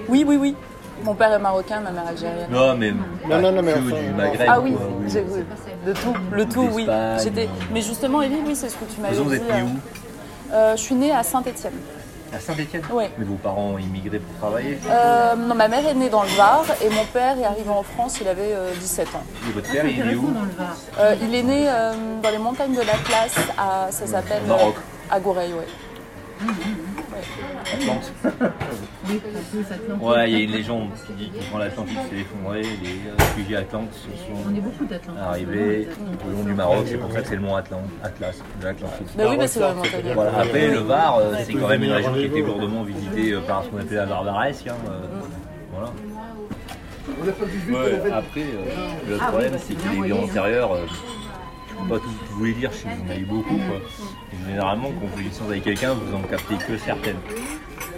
Oui, 0.08 0.23
oui, 0.28 0.38
oui. 0.38 0.56
Mon 1.03 1.13
père 1.13 1.34
est 1.34 1.39
marocain, 1.39 1.79
ma 1.81 1.91
mère 1.91 2.08
algérienne. 2.08 2.47
Non 2.49 2.75
mais, 2.75 2.91
Non, 2.91 3.41
non, 3.41 3.51
non, 3.51 3.62
mais 3.62 3.73
que 3.73 3.79
enfin, 3.79 4.01
du 4.01 4.13
Maghreb. 4.13 4.49
Ah 4.49 4.60
oui, 4.60 4.73
quoi, 4.73 4.88
oui. 4.99 5.05
j'ai 5.10 5.21
vu. 5.21 5.45
De 5.86 5.93
tout, 5.93 6.13
le 6.31 6.45
tout, 6.47 6.67
oui. 6.73 6.88
J'étais. 7.21 7.49
Mais 7.71 7.81
justement, 7.81 8.21
Élie, 8.21 8.39
oui, 8.45 8.55
c'est 8.55 8.69
ce 8.69 8.75
que 8.75 8.86
tu 8.86 9.01
m'avais 9.01 9.13
façon, 9.13 9.29
dit. 9.29 9.36
vous 9.38 9.43
êtes 9.43 9.47
né 9.53 9.62
euh, 9.62 9.63
où 9.65 10.53
euh, 10.53 10.75
Je 10.75 10.81
suis 10.81 10.95
née 10.95 11.12
à 11.12 11.21
Saint-Étienne. 11.23 11.73
À 12.34 12.39
Saint-Etienne 12.39 12.81
Ouais. 12.91 13.12
Mais 13.17 13.25
vos 13.25 13.36
parents 13.36 13.71
ont 13.73 13.77
immigré 13.77 14.19
pour 14.19 14.36
travailler? 14.38 14.79
Euh, 14.89 15.36
non, 15.36 15.53
ma 15.53 15.67
mère 15.67 15.86
est 15.88 15.93
née 15.93 16.10
dans 16.10 16.23
le 16.23 16.29
Var 16.29 16.65
et 16.84 16.89
mon 16.89 17.05
père 17.13 17.38
est 17.38 17.45
arrivé 17.45 17.69
en 17.69 17.84
France, 17.84 18.17
il 18.19 18.27
avait 18.27 18.53
euh, 18.53 18.71
17 18.79 19.08
ans. 19.15 19.23
Et 19.47 19.53
votre 19.53 19.67
Ah, 19.69 19.73
père, 19.73 19.86
il 19.86 19.89
est 19.99 20.01
intéressant 20.01 20.21
où? 20.23 20.31
dans 20.31 20.41
le 20.41 20.51
Var. 20.58 20.75
Euh, 20.99 21.15
il 21.21 21.36
est 21.36 21.43
né 21.43 21.65
euh, 21.69 21.93
dans 22.23 22.29
les 22.31 22.38
montagnes 22.39 22.73
de 22.73 22.81
l'Atlas, 22.81 23.36
à, 23.58 23.88
ça 23.91 24.08
s'appelle. 24.08 24.41
Maroc. 24.47 24.75
à 25.12 25.19
Goreil, 25.19 25.53
ouais. 25.53 25.67
Atlante 27.73 28.11
Oui. 29.09 29.21
Ouais, 30.01 30.29
il 30.31 30.38
y 30.38 30.41
a 30.41 30.43
une 30.45 30.51
légende 30.51 30.89
qui 31.05 31.13
dit 31.13 31.29
que 31.29 31.38
quand 31.51 31.57
l'Atlantique 31.57 31.97
s'est 32.09 32.17
effondré, 32.19 32.61
les 32.61 32.67
euh, 32.67 33.15
réfugiés 33.17 33.55
atlantes 33.57 33.93
se 33.93 34.07
On 34.31 34.43
sont 34.45 35.19
arrivés 35.21 35.88
au 36.27 36.31
long 36.31 36.43
du 36.43 36.53
Maroc, 36.53 36.85
c'est 36.88 36.97
pour 36.97 37.11
ça 37.11 37.21
que 37.21 37.27
c'est 37.27 37.35
le 37.35 37.41
mont 37.41 37.55
Atlan- 37.57 37.81
Atlas, 38.03 38.35
de 38.59 38.65
l'Atlantique. 38.65 39.07
Bah 39.17 39.23
oui, 39.29 39.38
bah, 39.38 39.47
c'est. 39.47 39.59
Voilà. 40.13 40.38
Après, 40.39 40.67
le 40.67 40.79
Var, 40.79 41.17
euh, 41.17 41.33
c'est 41.45 41.53
quand 41.53 41.67
même 41.67 41.83
une 41.83 41.91
région 41.91 42.13
qui 42.13 42.19
a 42.19 42.25
été 42.25 42.41
lourdement 42.41 42.83
visitée 42.83 43.31
euh, 43.33 43.41
par 43.41 43.63
ce 43.63 43.69
qu'on 43.69 43.77
appelle 43.77 43.97
la 43.97 44.05
Barbaresque. 44.05 44.67
hein, 44.67 44.75
euh, 44.89 44.99
voilà. 45.73 45.91
Ouais, 47.07 48.11
après, 48.11 48.41
euh, 48.41 49.09
le 49.09 49.17
Ah 49.21 49.27
problème, 49.27 49.51
bah, 49.51 49.57
c'est 49.61 49.73
que 49.75 49.81
bien 49.81 49.91
les 49.91 49.95
envoyé, 49.97 50.13
vies 50.13 50.19
hein. 50.19 50.23
antérieures, 50.29 50.73
euh, 50.73 50.85
peux 50.85 50.95
pas 51.83 51.99
tout 51.99 52.09
vous 52.31 52.45
les 52.45 52.53
dire, 52.53 52.71
je 52.71 52.88
vous 52.88 53.05
en 53.05 53.09
a 53.09 53.15
eu 53.17 53.25
beaucoup. 53.25 53.55
Quoi. 53.55 53.77
Et 54.33 54.49
généralement, 54.49 54.89
quand 54.89 55.07
vous 55.07 55.17
vivez 55.17 55.31
avec 55.47 55.63
quelqu'un, 55.63 55.93
vous 55.93 56.15
en 56.15 56.21
captez 56.21 56.55
que 56.55 56.77
certaines, 56.77 57.19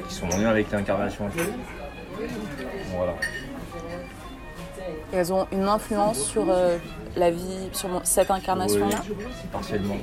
qui 0.07 0.13
sont 0.13 0.27
en 0.27 0.37
lien 0.37 0.49
avec 0.49 0.71
l'incarnation. 0.71 1.29
Voilà. 2.95 3.13
Et 5.13 5.15
elles 5.15 5.33
ont 5.33 5.47
une 5.51 5.67
influence 5.67 6.19
sur 6.19 6.45
euh, 6.49 6.77
la 7.15 7.31
vie, 7.31 7.69
sur 7.71 7.89
cette 8.03 8.31
incarnation-là. 8.31 8.97
Oui, 9.09 9.25
partiellement. 9.51 9.97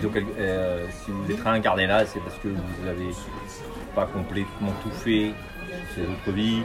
Donc, 0.00 0.16
euh, 0.16 0.86
si 1.04 1.10
vous 1.10 1.30
êtes 1.30 1.42
réincarné 1.42 1.86
là, 1.86 2.06
c'est 2.06 2.20
parce 2.20 2.36
que 2.36 2.48
vous 2.48 2.84
n'avez 2.86 3.10
pas 3.94 4.06
complètement 4.06 4.72
tout 4.82 4.90
fait 4.90 5.32
ces 5.94 6.02
autres 6.02 6.30
vies, 6.34 6.62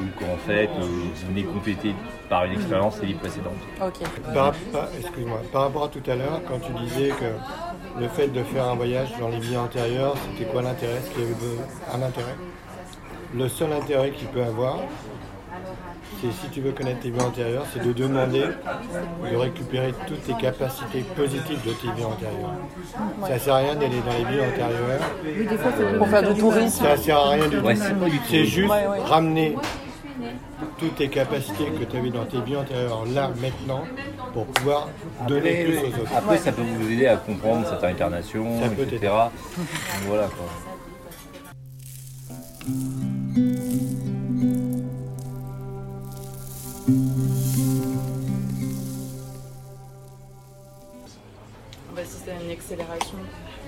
ou 0.00 0.04
qu'en 0.20 0.36
fait, 0.46 0.66
euh, 0.68 0.80
vous 0.82 1.28
venez 1.28 1.42
compléter 1.44 1.94
par 2.28 2.44
une 2.44 2.52
expérience 2.52 3.00
les 3.00 3.08
vies 3.08 3.14
précédentes. 3.14 3.52
Ok. 3.82 4.06
Par, 4.34 4.52
par- 4.72 4.88
excuse-moi, 4.98 5.40
par 5.52 5.62
rapport 5.62 5.84
à 5.84 5.88
tout 5.88 6.02
à 6.10 6.14
l'heure, 6.14 6.40
quand 6.46 6.58
tu 6.60 6.72
disais 6.84 7.08
que 7.08 8.00
le 8.00 8.08
fait 8.08 8.28
de 8.28 8.42
faire 8.44 8.64
un 8.68 8.74
voyage 8.74 9.08
dans 9.18 9.28
les 9.28 9.40
vies 9.40 9.56
antérieures, 9.56 10.14
c'était 10.32 10.50
quoi 10.50 10.62
l'intérêt? 10.62 10.94
Est-ce 10.98 11.10
qu'il 11.10 11.22
y 11.22 11.24
avait 11.24 11.34
de- 11.34 11.94
un 11.94 12.06
intérêt? 12.06 12.34
Le 13.34 13.48
seul 13.48 13.72
intérêt 13.72 14.10
qu'il 14.10 14.28
peut 14.28 14.42
avoir, 14.42 14.78
c'est 16.20 16.32
si 16.32 16.48
tu 16.52 16.60
veux 16.60 16.72
connaître 16.72 17.00
tes 17.00 17.10
vies 17.10 17.20
antérieures, 17.20 17.64
c'est 17.72 17.84
de 17.84 17.92
demander 17.92 18.44
de 19.30 19.36
récupérer 19.36 19.94
toutes 20.06 20.22
tes 20.24 20.34
capacités 20.34 21.00
positives 21.16 21.60
de 21.64 21.72
tes 21.72 21.92
vies 21.96 22.04
antérieures. 22.04 22.54
Ça 23.26 23.38
sert 23.38 23.54
à 23.54 23.58
rien 23.58 23.74
d'aller 23.74 24.00
dans 24.00 24.12
les 24.18 24.24
vies 24.36 24.40
antérieures. 24.44 25.00
Oui, 25.24 25.46
des 25.46 25.56
fois, 25.56 25.70
ça 25.70 25.76
peut 25.76 25.98
Pour 25.98 26.08
faire 26.08 26.32
du 26.34 26.40
tourisme. 26.40 26.84
Ça 26.84 26.96
sert 26.96 27.16
à 27.18 27.30
rien 27.30 27.48
du 27.48 27.56
tout. 27.58 27.64
Ouais, 27.64 27.76
c'est 28.28 28.44
juste 28.44 28.70
Ouais, 28.70 28.86
ouais. 28.86 29.00
ramener 29.04 29.56
toutes 30.78 30.96
tes 30.96 31.08
capacités 31.08 31.64
que 31.66 31.84
tu 31.84 31.96
avais 31.96 32.10
dans 32.10 32.24
tes 32.24 32.40
vies 32.40 32.56
antérieures 32.56 33.04
là, 33.12 33.30
maintenant, 33.40 33.84
pour 34.32 34.46
pouvoir 34.46 34.88
donner 35.28 35.64
plus 35.64 35.78
aux 35.78 35.86
autres. 36.00 36.12
Après, 36.16 36.38
ça 36.38 36.52
peut 36.52 36.62
vous 36.62 36.90
aider 36.90 37.06
à 37.06 37.16
comprendre 37.16 37.66
cette 37.68 37.84
incarnation, 37.84 38.44
Ça 38.60 38.82
etc. 38.82 39.12
Voilà 40.06 40.24
quoi. 40.26 40.46
L'accélération. 52.48 53.16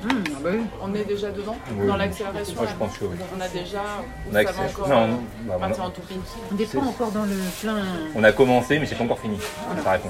Mmh, 0.02 0.08
ah 0.08 0.38
bah 0.42 0.50
oui. 0.54 0.60
On 0.82 0.94
est 0.94 1.04
déjà 1.04 1.30
dedans 1.30 1.56
Oui. 1.76 1.86
Dans 1.86 1.96
l'accélération 1.96 2.54
Moi, 2.56 2.66
je 2.70 2.76
pense 2.76 2.98
que 2.98 3.04
oui. 3.04 3.16
On 3.36 3.40
a 3.40 3.48
déjà. 3.48 3.82
On 4.30 4.34
a 4.34 4.40
encore 4.40 4.88
non, 4.88 4.96
euh, 4.96 5.06
non, 5.08 5.22
bah, 5.46 5.54
on 5.54 5.54
a- 5.56 5.58
partir 5.58 5.84
en 5.84 5.90
toupie 5.90 6.14
On 6.50 6.54
n'est 6.54 6.64
pas 6.66 6.78
encore 6.80 7.10
dans 7.12 7.24
le 7.24 7.36
plein. 7.60 7.84
On 8.14 8.24
a 8.24 8.32
commencé, 8.32 8.78
mais 8.78 8.86
c'est 8.86 8.94
pas 8.94 9.04
encore 9.04 9.20
fini. 9.20 9.38
Ça 9.84 9.90
répond. 9.92 10.08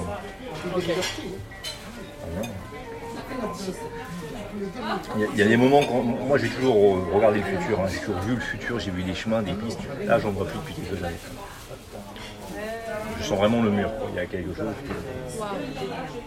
Ok. 0.75 0.83
Il 5.15 5.21
y, 5.21 5.23
a, 5.23 5.27
il 5.33 5.39
y 5.39 5.41
a 5.41 5.45
des 5.45 5.57
moments 5.57 5.81
quand 5.83 6.03
moi 6.03 6.37
j'ai 6.37 6.49
toujours 6.49 6.75
regardé 7.13 7.39
le 7.39 7.43
futur, 7.57 7.79
hein. 7.79 7.85
j'ai 7.91 7.99
toujours 7.99 8.19
vu 8.21 8.35
le 8.35 8.41
futur, 8.41 8.79
j'ai 8.79 8.91
vu 8.91 9.03
des 9.03 9.15
chemins, 9.15 9.41
des 9.41 9.53
pistes. 9.53 9.79
Là 10.05 10.19
j'en 10.19 10.31
vois 10.31 10.45
plus 10.45 10.59
depuis 10.59 10.73
quelques 10.75 11.03
années. 11.03 11.15
Je 13.31 13.35
vraiment 13.37 13.61
le 13.63 13.69
mur. 13.71 13.89
quoi. 13.97 14.07
Il 14.11 14.15
y 14.15 14.19
a 14.19 14.25
quelque 14.25 14.53
chose 14.55 14.65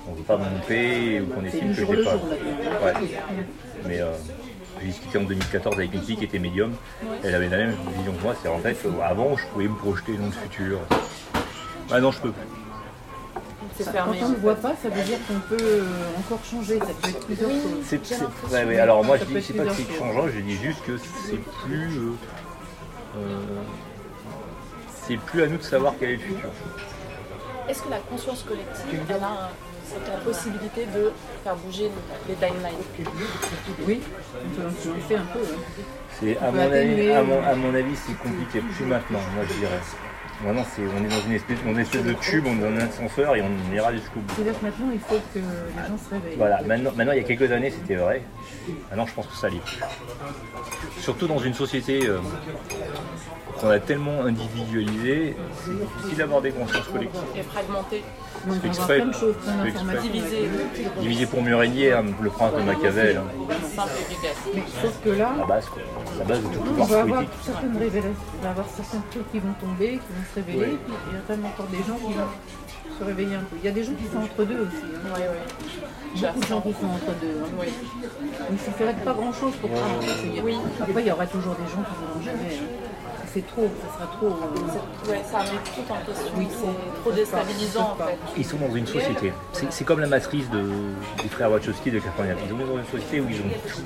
qu'on 0.05 0.13
ne 0.13 0.17
veut 0.17 0.23
pas 0.23 0.37
me 0.39 0.45
montrer 0.45 1.21
ou 1.21 1.27
qu'on 1.27 1.45
estime 1.45 1.75
que 1.75 1.81
le 1.93 2.05
pas. 2.05 2.11
jour, 2.13 2.21
là. 2.29 2.93
Ouais. 3.01 3.09
Mais 3.87 4.01
euh, 4.01 4.13
j'ai 4.81 4.87
discuté 4.87 5.19
en 5.19 5.23
2014 5.23 5.77
avec 5.77 5.95
une 5.95 6.03
fille 6.03 6.17
qui 6.17 6.25
était 6.25 6.39
médium. 6.39 6.73
Elle 7.23 7.35
avait 7.35 7.49
la 7.49 7.57
même 7.59 7.75
vision 7.97 8.13
que 8.13 8.23
moi. 8.23 8.35
C'est 8.43 8.49
en 8.49 8.59
fait 8.59 8.77
avant 9.05 9.37
je 9.37 9.47
pouvais 9.49 9.69
me 9.69 9.75
projeter 9.77 10.17
dans 10.17 10.27
le 10.27 10.33
futur. 10.33 10.79
Maintenant 11.91 12.11
je 12.11 12.21
peux 12.21 12.33
plus. 12.33 13.85
Quand 13.93 14.07
on 14.23 14.29
ne 14.29 14.37
voit 14.37 14.55
pas, 14.55 14.75
ça 14.81 14.89
veut 14.89 15.03
dire 15.03 15.19
qu'on 15.27 15.41
peut 15.49 15.57
euh, 15.61 15.83
encore 16.19 16.45
changer. 16.45 16.79
Ça 16.79 16.87
peut 16.87 17.09
être 17.09 17.27
plusieurs 17.27 17.51
choses. 17.51 17.61
C'est- 17.85 18.05
c'est- 18.07 18.25
ouais, 18.53 18.65
ouais, 18.65 18.79
alors 18.79 19.03
moi 19.05 19.17
je 19.17 19.25
Ça 19.25 19.31
dis 19.31 19.43
c'est 19.43 19.53
pas 19.55 19.65
que 19.65 19.73
c'est 19.73 19.99
changeant, 19.99 20.29
je 20.29 20.41
dis 20.41 20.57
juste 20.57 20.83
que 20.85 20.97
c'est 20.97 21.41
plus 21.67 21.97
euh, 21.99 22.13
euh, 23.19 23.39
c'est 25.07 25.17
plus 25.17 25.43
à 25.43 25.47
nous 25.49 25.57
de 25.59 25.63
savoir 25.63 25.95
quel 25.99 26.11
est 26.11 26.13
le 26.15 26.19
futur. 26.21 26.51
Est-ce 27.69 27.83
que 27.83 27.91
la 27.91 27.99
conscience 27.99 28.43
collective, 28.43 29.01
elle 29.09 29.17
a 29.17 29.51
la 30.11 30.19
possibilité 30.25 30.87
de 30.87 31.13
faire 31.43 31.57
bouger 31.57 31.91
les 32.29 32.35
timelines? 32.35 32.85
Oui, 33.87 34.01
on 34.45 34.49
peut 34.61 34.67
influencer 34.67 35.17
un 35.17 35.25
peu. 35.33 35.41
hein. 35.41 35.83
C'est 36.21 36.37
à 36.39 36.51
mon 36.51 36.59
avis, 36.61 36.73
atténuer, 36.79 37.15
à 37.15 37.23
mon, 37.23 37.33
euh, 37.35 37.53
à 37.53 37.55
mon 37.55 37.75
avis 37.75 37.97
c'est 37.97 38.17
compliqué, 38.19 38.61
plus 38.61 38.85
maintenant, 38.85 39.21
moi 39.35 39.45
je 39.49 39.55
dirais. 39.55 39.81
Maintenant 40.43 40.65
c'est 40.75 40.83
on 40.83 41.05
est 41.05 41.09
dans 41.09 41.21
une 41.27 41.33
espèce, 41.33 41.63
dans 41.65 41.71
une 41.71 41.79
espèce 41.79 42.05
de 42.05 42.13
tube, 42.15 42.45
on 42.47 42.57
est 42.57 42.61
dans 42.61 42.81
un 42.81 42.87
ascenseur 42.87 43.37
et 43.37 43.43
on 43.43 43.75
ira 43.75 43.93
jusqu'au 43.93 44.21
bout. 44.21 44.35
C'est-à-dire 44.35 44.59
que 44.59 44.65
maintenant, 44.67 44.91
il 44.93 45.01
faut 45.01 45.15
que 45.15 45.39
les 45.39 45.43
gens 45.43 45.99
se 45.99 46.15
réveillent. 46.15 46.37
Voilà, 46.37 46.63
maintenant, 46.63 46.91
maintenant 46.97 47.13
il 47.13 47.19
y 47.19 47.25
a 47.25 47.25
quelques 47.25 47.51
années 47.53 47.71
c'était 47.71 47.97
vrai. 47.97 48.23
Maintenant 48.91 49.07
je 49.07 49.15
pense 49.15 49.27
que 49.27 49.37
ça 49.37 49.49
l'est 49.49 49.63
plus. 49.65 49.79
Surtout 51.01 51.27
dans 51.27 51.39
une 51.39 51.55
société 51.55 52.07
euh, 52.07 52.19
qu'on 53.61 53.71
a 53.71 53.79
tellement 53.79 54.23
individualisée, 54.25 55.37
c'est 55.65 55.71
difficile 55.71 56.19
d'avoir 56.19 56.43
des 56.43 56.51
consciences 56.51 56.89
collectives. 56.89 57.21
et 57.37 57.43
fragmentée 57.43 58.03
Donc, 58.47 58.57
on 58.65 58.71
va 58.71 58.91
avoir 58.91 59.13
exprès. 59.63 60.01
Divisée. 60.03 60.49
Divisé 61.01 61.27
pour 61.27 61.43
mieux 61.43 61.57
régner, 61.57 61.93
hein, 61.93 62.05
le 62.21 62.31
prince 62.31 62.55
de 62.55 62.63
Machiavel, 62.63 63.19
hein. 63.19 63.25
Simple 63.75 63.91
et 63.99 64.13
efficace. 64.13 64.37
Mais 64.55 64.63
sauf 64.83 65.01
que 65.03 65.11
là, 65.11 65.35
la 65.39 65.47
base, 65.47 65.67
quoi. 65.67 65.83
la 66.19 66.25
base 66.25 66.43
de 66.43 66.49
tout 66.49 66.61
on 66.79 66.85
va 66.85 67.01
avoir 67.01 67.23
certaines 67.43 67.77
révélations. 67.77 68.15
On 68.41 68.45
va 68.45 68.51
avoir 68.51 68.67
certains 68.69 69.03
trucs 69.11 69.31
qui 69.31 69.39
vont 69.39 69.55
tomber, 69.61 69.93
qui 69.93 70.13
vont 70.13 70.24
se 70.25 70.35
révéler. 70.37 70.59
Oui. 70.59 70.75
Et 70.75 70.77
puis 70.79 70.95
il 71.11 71.15
y 71.15 71.17
a 71.19 71.21
tellement 71.27 71.49
encore 71.49 71.67
des 71.67 71.79
gens 71.79 71.97
qui 71.97 72.13
vont 72.13 72.31
se 72.99 73.05
réveiller 73.05 73.35
un 73.37 73.41
peu. 73.41 73.57
Il 73.61 73.65
y 73.65 73.69
a 73.69 73.73
des 73.73 73.85
gens 73.85 73.93
qui 73.95 74.07
sont 74.07 74.19
entre 74.19 74.45
deux 74.45 74.61
aussi. 74.67 74.85
hein. 74.95 75.01
Oui, 75.15 75.23
oui. 75.33 76.21
Beaucoup 76.21 76.41
de 76.41 76.47
gens 76.47 76.61
qui 76.61 76.73
sont 76.73 76.87
entre 76.87 77.13
deux. 77.21 77.37
hein. 77.43 77.49
Oui. 77.61 77.67
Il 78.51 78.55
ne 78.55 78.59
suffirait 78.61 78.95
pas 79.05 79.13
grand-chose 79.15 79.55
pour 79.61 79.71
travailler. 79.71 80.41
Oui. 80.45 80.57
Après, 80.81 81.03
il 81.03 81.07
y 81.09 81.11
aura 81.13 81.27
toujours 81.27 81.55
des 81.55 81.67
gens 81.73 81.83
qui 81.83 81.95
ne 81.95 82.07
voudront 82.07 82.23
jamais. 82.23 82.55
hein. 82.59 82.84
C'est 83.35 83.45
trop, 83.49 83.69
ça 83.83 83.95
sera 83.99 84.07
trop. 84.17 84.27
euh, 84.29 85.11
Ouais, 85.11 85.21
ça 85.29 85.39
remet 85.41 85.51
tout 85.65 85.93
en 85.93 85.97
question. 86.07 86.33
Oui, 86.37 86.47
c'est 86.51 87.01
trop 87.03 87.11
déstabilisant 87.13 87.97
en 88.01 88.05
fait. 88.07 88.17
Ils 88.37 88.45
sont 88.45 88.57
dans 88.59 88.73
une 88.75 88.87
société. 88.87 89.33
C'est 89.53 89.73
c'est 89.73 89.85
comme 89.85 89.99
la 90.01 90.07
matrice 90.07 90.49
de, 90.51 90.63
des 91.21 91.29
frères 91.29 91.51
Wachowski 91.51 91.91
de 91.91 91.99
89. 91.99 92.39
Ils 92.45 92.49
sont 92.51 92.57
dans 92.73 92.79
une 92.79 92.85
société 92.87 93.21
où 93.21 93.27
ils 93.29 93.41
ont 93.41 93.51
tout. 93.69 93.83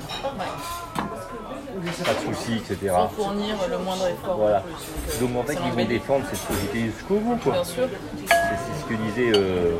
Pas 2.05 2.13
de 2.13 2.35
soucis, 2.35 2.57
etc. 2.57 2.77
Sans 2.93 3.07
fournir 3.09 3.55
le 3.71 3.77
moindre 3.79 4.07
effort 4.07 4.37
Voilà. 4.37 4.59
en 4.59 4.61
plus. 4.61 5.19
Donc 5.19 5.37
en 5.37 5.43
fait, 5.43 5.53
c'est 5.53 5.59
ils 5.65 5.71
vont 5.83 5.89
défendre 5.89 6.25
cette 6.29 6.39
société 6.55 6.85
jusqu'au 6.95 7.15
bout. 7.15 7.37
Quoi. 7.37 7.53
Bien 7.53 7.63
sûr. 7.63 7.87
C'est 8.27 8.35
c'est 8.35 8.81
ce 8.81 8.85
que 8.85 8.93
disait. 8.93 9.31
euh, 9.35 9.75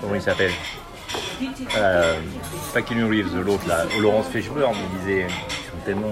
comment 0.00 0.14
il 0.16 0.22
s'appelle? 0.22 0.52
Euh, 1.76 2.18
Pas 2.74 2.82
Keanu 2.82 3.04
Reeves, 3.04 3.36
l'autre 3.44 3.66
là, 3.68 3.84
Laurence 4.00 4.26
Fishburne, 4.28 4.74
il 4.92 4.98
disait 5.00 5.26
ils 5.28 5.70
sont 5.70 5.84
tellement 5.84 6.10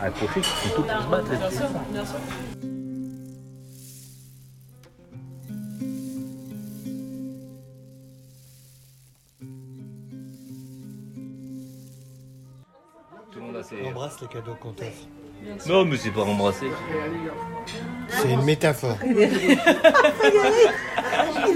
accrochés 0.00 0.40
qu'ils 0.40 0.70
sont 0.70 0.76
tous 0.76 0.82
pour 0.82 1.02
se 1.02 1.06
battre. 1.08 1.28
Bien 1.30 1.50
sûr, 1.50 1.68
bien 1.90 2.04
sûr. 2.04 2.18
Tout 13.30 13.40
le 13.40 13.46
monde 13.46 13.56
a 13.56 13.62
ses. 13.62 13.82
On 13.82 13.88
embrasse 13.88 14.20
les 14.20 14.28
cadeaux 14.28 14.54
qu'on 14.54 14.72
t'offre. 14.72 15.08
Non, 15.66 15.84
mais 15.84 15.96
c'est 15.96 16.10
pas 16.10 16.22
embrasser. 16.22 16.66
C'est 18.08 18.30
une 18.30 18.42
métaphore. 18.42 18.96
Il 19.06 19.22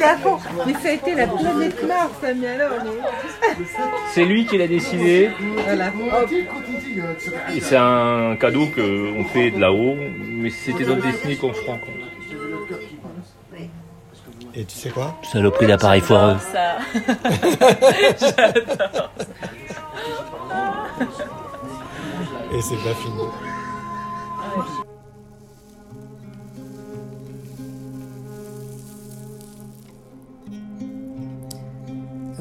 est 0.00 0.04
à 0.04 0.16
fond. 0.16 0.38
Mais 0.66 0.72
ça 0.74 0.88
a 0.88 0.92
été 0.92 1.14
la 1.14 1.26
planète 1.26 1.82
Mars, 1.86 2.10
ça, 2.20 2.34
mais 2.34 2.46
alors. 2.48 2.70
mais- 2.84 3.64
C'est 4.12 4.24
lui 4.24 4.46
qui 4.46 4.56
l'a 4.58 4.66
décidé. 4.68 5.30
Voilà. 5.64 5.90
Et 7.54 7.60
c'est 7.60 7.76
un 7.76 8.36
cadeau 8.36 8.66
qu'on 8.66 9.24
fait 9.24 9.50
de 9.50 9.58
là-haut, 9.60 9.96
mais 9.96 10.50
c'était 10.50 10.84
notre 10.84 11.02
destinée 11.02 11.36
qu'on 11.36 11.52
se 11.54 11.60
rend 11.62 11.78
compte. 11.78 11.94
Et 14.54 14.64
tu 14.64 14.76
sais 14.76 14.90
quoi? 14.90 15.16
Saloperie 15.30 15.66
d'appareil 15.66 16.00
foireux. 16.00 16.36
Ça. 16.52 16.78
Et 22.52 22.62
c'est 22.62 22.76
pas 22.76 22.94
fini. 22.94 23.22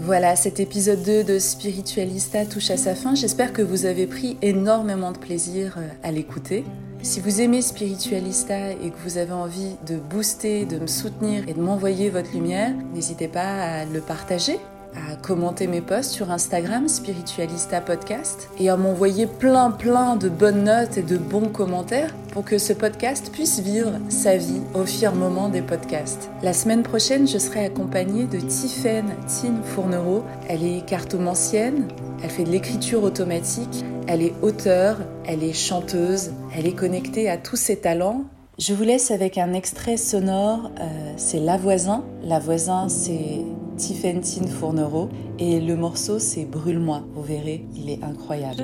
Voilà, 0.07 0.37
cet 0.37 0.61
épisode 0.61 1.03
2 1.03 1.25
de 1.25 1.37
Spiritualista 1.37 2.45
touche 2.45 2.71
à 2.71 2.77
sa 2.77 2.95
fin. 2.95 3.13
J'espère 3.13 3.51
que 3.51 3.61
vous 3.61 3.85
avez 3.85 4.07
pris 4.07 4.37
énormément 4.41 5.11
de 5.11 5.17
plaisir 5.17 5.75
euh, 5.77 5.87
à 6.01 6.13
l'écouter. 6.13 6.63
Si 7.01 7.19
vous 7.19 7.41
aimez 7.41 7.61
Spiritualista 7.61 8.71
et 8.71 8.89
que 8.89 8.97
vous 9.03 9.17
avez 9.17 9.33
envie 9.33 9.75
de 9.85 9.97
booster, 9.97 10.65
de 10.65 10.79
me 10.79 10.87
soutenir 10.87 11.49
et 11.49 11.53
de 11.53 11.59
m'envoyer 11.59 12.09
votre 12.09 12.31
lumière, 12.31 12.73
n'hésitez 12.93 13.27
pas 13.27 13.81
à 13.81 13.83
le 13.85 13.99
partager, 13.99 14.59
à 14.95 15.15
commenter 15.15 15.67
mes 15.67 15.81
posts 15.81 16.11
sur 16.11 16.31
Instagram 16.31 16.87
Spiritualista 16.87 17.81
Podcast 17.81 18.49
et 18.59 18.69
à 18.69 18.77
m'envoyer 18.77 19.27
plein 19.27 19.71
plein 19.71 20.15
de 20.15 20.29
bonnes 20.29 20.63
notes 20.63 20.97
et 20.97 21.03
de 21.03 21.17
bons 21.17 21.49
commentaires 21.49 22.13
pour 22.31 22.45
que 22.45 22.57
ce 22.57 22.73
podcast 22.73 23.31
puisse 23.31 23.59
vivre 23.59 23.93
sa 24.09 24.37
vie 24.37 24.61
au 24.73 24.85
firmament 24.85 25.49
des 25.49 25.61
podcasts. 25.61 26.29
La 26.43 26.53
semaine 26.53 26.83
prochaine, 26.83 27.27
je 27.27 27.37
serai 27.37 27.65
accompagnée 27.65 28.25
de 28.25 28.39
Tiffaine 28.39 29.15
Tine 29.27 29.61
Fournereau. 29.63 30.23
Elle 30.47 30.63
est 30.63 30.85
cartomancienne, 30.85 31.87
elle 32.23 32.29
fait 32.29 32.43
de 32.43 32.51
l'écriture 32.51 33.03
automatique, 33.03 33.83
elle 34.07 34.21
est 34.21 34.33
auteure, 34.41 34.97
elle 35.25 35.43
est 35.43 35.53
chanteuse, 35.53 36.31
elle 36.55 36.67
est 36.67 36.75
connectée 36.75 37.29
à 37.29 37.37
tous 37.37 37.55
ses 37.55 37.77
talents. 37.77 38.25
Je 38.59 38.73
vous 38.73 38.83
laisse 38.83 39.11
avec 39.11 39.37
un 39.37 39.53
extrait 39.53 39.97
sonore, 39.97 40.71
euh, 40.79 41.13
c'est 41.15 41.39
La 41.39 41.57
Voisin. 41.57 42.03
La 42.23 42.39
Voisin, 42.39 42.89
c'est 42.89 43.45
Tiffaine 43.77 44.21
Tine 44.21 44.47
Fournereau 44.47 45.09
et 45.37 45.59
le 45.59 45.75
morceau, 45.75 46.17
c'est 46.17 46.45
Brûle-moi. 46.45 47.03
Vous 47.13 47.21
verrez, 47.21 47.63
il 47.75 47.89
est 47.89 48.03
incroyable. 48.03 48.63